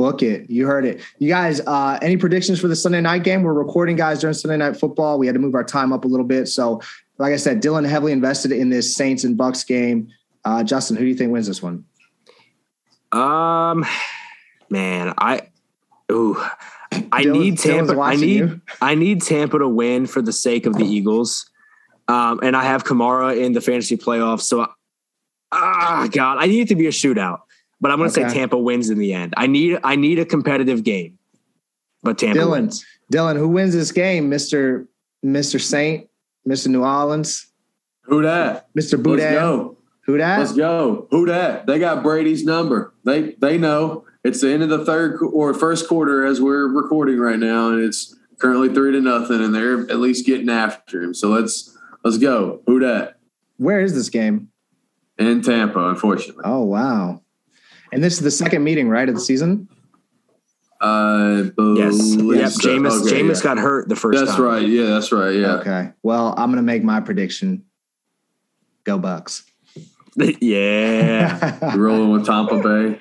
[0.00, 0.48] Book it.
[0.48, 1.02] You heard it.
[1.18, 3.42] You guys, uh, any predictions for the Sunday night game?
[3.42, 5.18] We're recording, guys, during Sunday night football.
[5.18, 6.46] We had to move our time up a little bit.
[6.48, 6.80] So,
[7.18, 10.08] like I said, Dylan heavily invested in this Saints and Bucks game.
[10.42, 11.84] Uh, Justin, who do you think wins this one?
[13.12, 13.84] Um,
[14.70, 15.42] man, I,
[16.10, 16.42] ooh,
[17.12, 18.00] I Dylan- need Tampa.
[18.00, 18.60] I need, you.
[18.80, 21.50] I need Tampa to win for the sake of the Eagles.
[22.08, 24.44] Um, and I have Kamara in the fantasy playoffs.
[24.44, 24.66] So,
[25.52, 27.40] ah, God, I need it to be a shootout.
[27.80, 28.28] But I'm going to Okay.
[28.28, 29.34] say Tampa wins in the end.
[29.36, 31.18] I need, I need a competitive game.
[32.02, 32.84] But Tampa Dylan, wins.
[33.12, 34.28] Dylan, who wins this game?
[34.28, 34.86] Mister
[35.22, 36.08] Mister Saint,
[36.44, 37.46] Mister New Orleans,
[38.02, 38.68] who that?
[38.74, 39.18] Mister Boudet.
[39.18, 39.34] Let's Boudin.
[39.34, 39.76] go.
[40.06, 40.38] Who that?
[40.38, 41.06] Let's go.
[41.10, 41.66] Who that?
[41.66, 42.94] They got Brady's number.
[43.04, 47.18] They they know it's the end of the third or first quarter as we're recording
[47.18, 51.12] right now, and it's currently three to nothing, and they're at least getting after him.
[51.12, 52.62] So let's let's go.
[52.66, 53.18] Who that?
[53.58, 54.48] Where is this game?
[55.18, 56.44] In Tampa, unfortunately.
[56.46, 57.22] Oh wow!
[57.92, 59.68] And this is the second meeting, right, of the season.
[60.80, 61.42] I
[61.76, 62.14] Yes.
[62.14, 62.50] believe Yep.
[62.52, 62.68] so.
[62.68, 63.42] Jameis, Okay, Jameis yeah.
[63.54, 64.42] got hurt the first That's time.
[64.44, 64.66] right.
[64.68, 65.34] Yeah, that's right.
[65.34, 65.54] Yeah.
[65.56, 65.90] Okay.
[66.02, 67.64] Well, I'm gonna make my prediction.
[68.84, 69.44] Go Bucks.
[70.40, 71.74] yeah.
[71.76, 72.98] Rolling with Tampa Bay.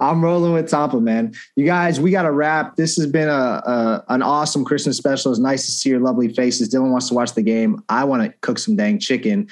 [0.00, 1.34] I'm rolling with Tampa, man.
[1.56, 2.74] You guys, we got to wrap.
[2.76, 5.30] This has been a, a an awesome Christmas special.
[5.30, 6.72] It's nice to see your lovely faces.
[6.72, 7.82] Dylan wants to watch the game.
[7.90, 9.48] I want to cook some dang chicken.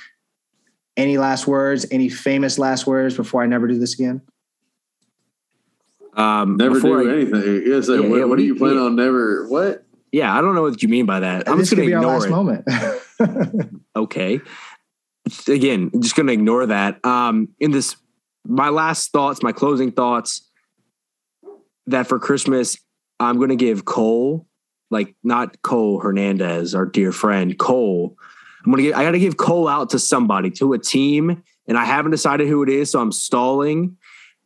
[0.97, 1.85] Any last words?
[1.91, 4.23] Any famous last words before I never do this again?
[6.19, 7.63] Um, Never before do I- anything.
[7.73, 8.81] Yeah, say, Yeah, what, yeah, what what do do you you- plan yeah.
[8.83, 9.47] on never?
[9.49, 9.85] What?
[10.13, 11.49] Yeah, I don't know what you mean by that.
[11.49, 12.67] I'm this just could going be to our ignore last
[13.21, 13.61] it.
[13.61, 13.81] moment.
[13.97, 14.41] okay
[15.49, 17.97] again just gonna ignore that um in this
[18.47, 20.49] my last thoughts my closing thoughts
[21.89, 22.79] that for christmas
[23.21, 24.47] i'm gonna give cole
[24.93, 28.17] like not cole hernandez our dear friend cole
[28.65, 31.85] i'm gonna give i gotta give cole out to somebody to a team and i
[31.85, 33.97] haven't decided who it is so i'm stalling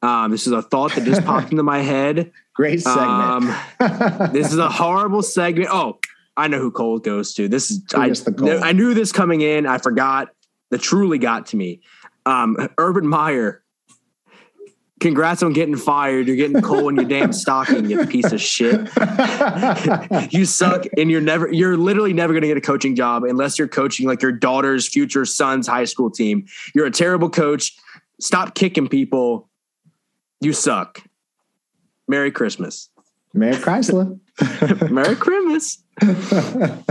[0.03, 3.09] um this is a thought that just popped into my head Great segment.
[3.09, 3.57] um
[4.33, 5.69] this is a horrible segment.
[5.73, 5.99] Oh,
[6.37, 7.49] I know who Cole goes to.
[7.49, 8.13] This is I,
[8.63, 9.67] I knew this coming in.
[9.67, 10.29] I forgot.
[10.71, 11.83] That truly got to me.
[12.25, 13.63] Um, Urban Meyer.
[15.01, 16.29] Congrats on getting fired.
[16.29, 18.89] You're getting coal in your damn stocking, you piece of shit.
[20.33, 21.53] you suck, and you're never.
[21.53, 24.89] You're literally never going to get a coaching job unless you're coaching like your daughter's
[24.89, 26.47] future son's high school team.
[26.75, 27.77] You're a terrible coach.
[28.21, 29.51] Stop kicking people.
[30.43, 31.05] You suck.
[32.09, 32.91] Merry Christmas.
[33.33, 34.19] Mary Chrysler.
[34.91, 35.83] Merry Christmas.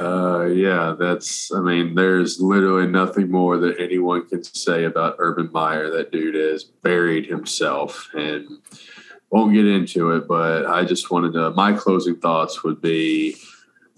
[0.00, 1.52] Uh, yeah, that's.
[1.52, 5.90] I mean, there's literally nothing more that anyone can say about Urban Meyer.
[5.90, 8.48] That dude has buried himself, and
[9.28, 10.26] won't get into it.
[10.26, 11.50] But I just wanted to.
[11.50, 13.36] My closing thoughts would be.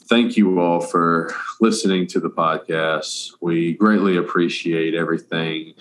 [0.06, 3.30] Thank you all for listening to the podcast.
[3.40, 5.74] We greatly appreciate everything.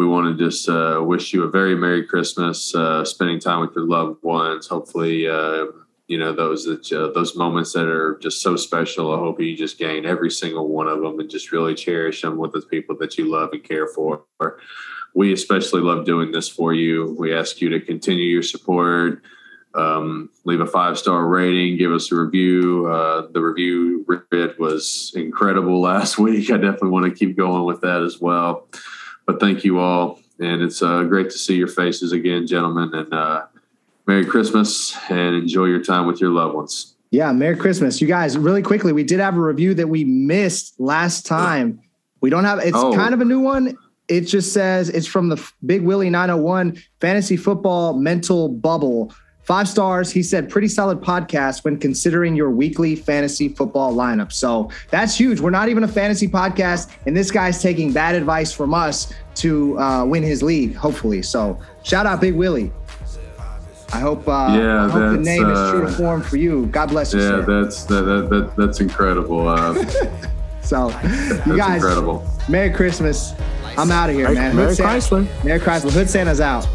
[0.00, 3.76] We want to just uh, wish you a very Merry Christmas, uh, spending time with
[3.76, 4.66] your loved ones.
[4.66, 5.66] Hopefully, uh,
[6.08, 9.14] you know those that uh, those moments that are just so special.
[9.14, 12.38] I hope you just gain every single one of them and just really cherish them
[12.38, 14.22] with the people that you love and care for.
[15.14, 17.14] We especially love doing this for you.
[17.18, 19.20] We ask you to continue your support.
[19.74, 21.76] Um, leave a five star rating.
[21.76, 22.86] Give us a review.
[22.86, 26.50] Uh, the review read was incredible last week.
[26.50, 28.66] I definitely want to keep going with that as well.
[29.30, 32.92] But thank you all, and it's uh, great to see your faces again, gentlemen.
[32.92, 33.44] And uh,
[34.08, 36.96] Merry Christmas and enjoy your time with your loved ones.
[37.12, 38.00] Yeah, Merry Christmas.
[38.00, 41.80] You guys, really quickly, we did have a review that we missed last time.
[42.20, 42.92] We don't have it's Oh.
[42.92, 43.76] kind of a new one.
[44.08, 49.12] It just says it's from the Big Willie 901 Fantasy Football Mental Bubble.
[49.50, 50.12] Five stars.
[50.12, 54.30] He said, pretty solid podcast when considering your weekly fantasy football lineup.
[54.30, 55.40] So that's huge.
[55.40, 59.76] We're not even a fantasy podcast, and this guy's taking bad advice from us to
[59.80, 61.20] uh, win his league, hopefully.
[61.22, 62.70] So shout out Big Willie.
[63.92, 66.36] I hope, uh, Yeah, I hope the that's, name is true to uh, form for
[66.36, 66.66] you.
[66.66, 67.62] God bless you, Yeah, sir.
[67.64, 69.48] that's that, that, that that's incredible.
[69.48, 69.84] Uh,
[70.62, 72.24] So, that's you guys, incredible.
[72.48, 73.32] Merry Christmas.
[73.76, 74.54] I'm out of here, man.
[74.54, 75.90] Merry Hood Santa- Merry Chrysler.
[75.90, 76.66] Hood Santa's out.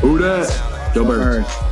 [0.00, 0.48] Who that?
[0.92, 1.46] Go Birds.
[1.46, 1.69] Birds.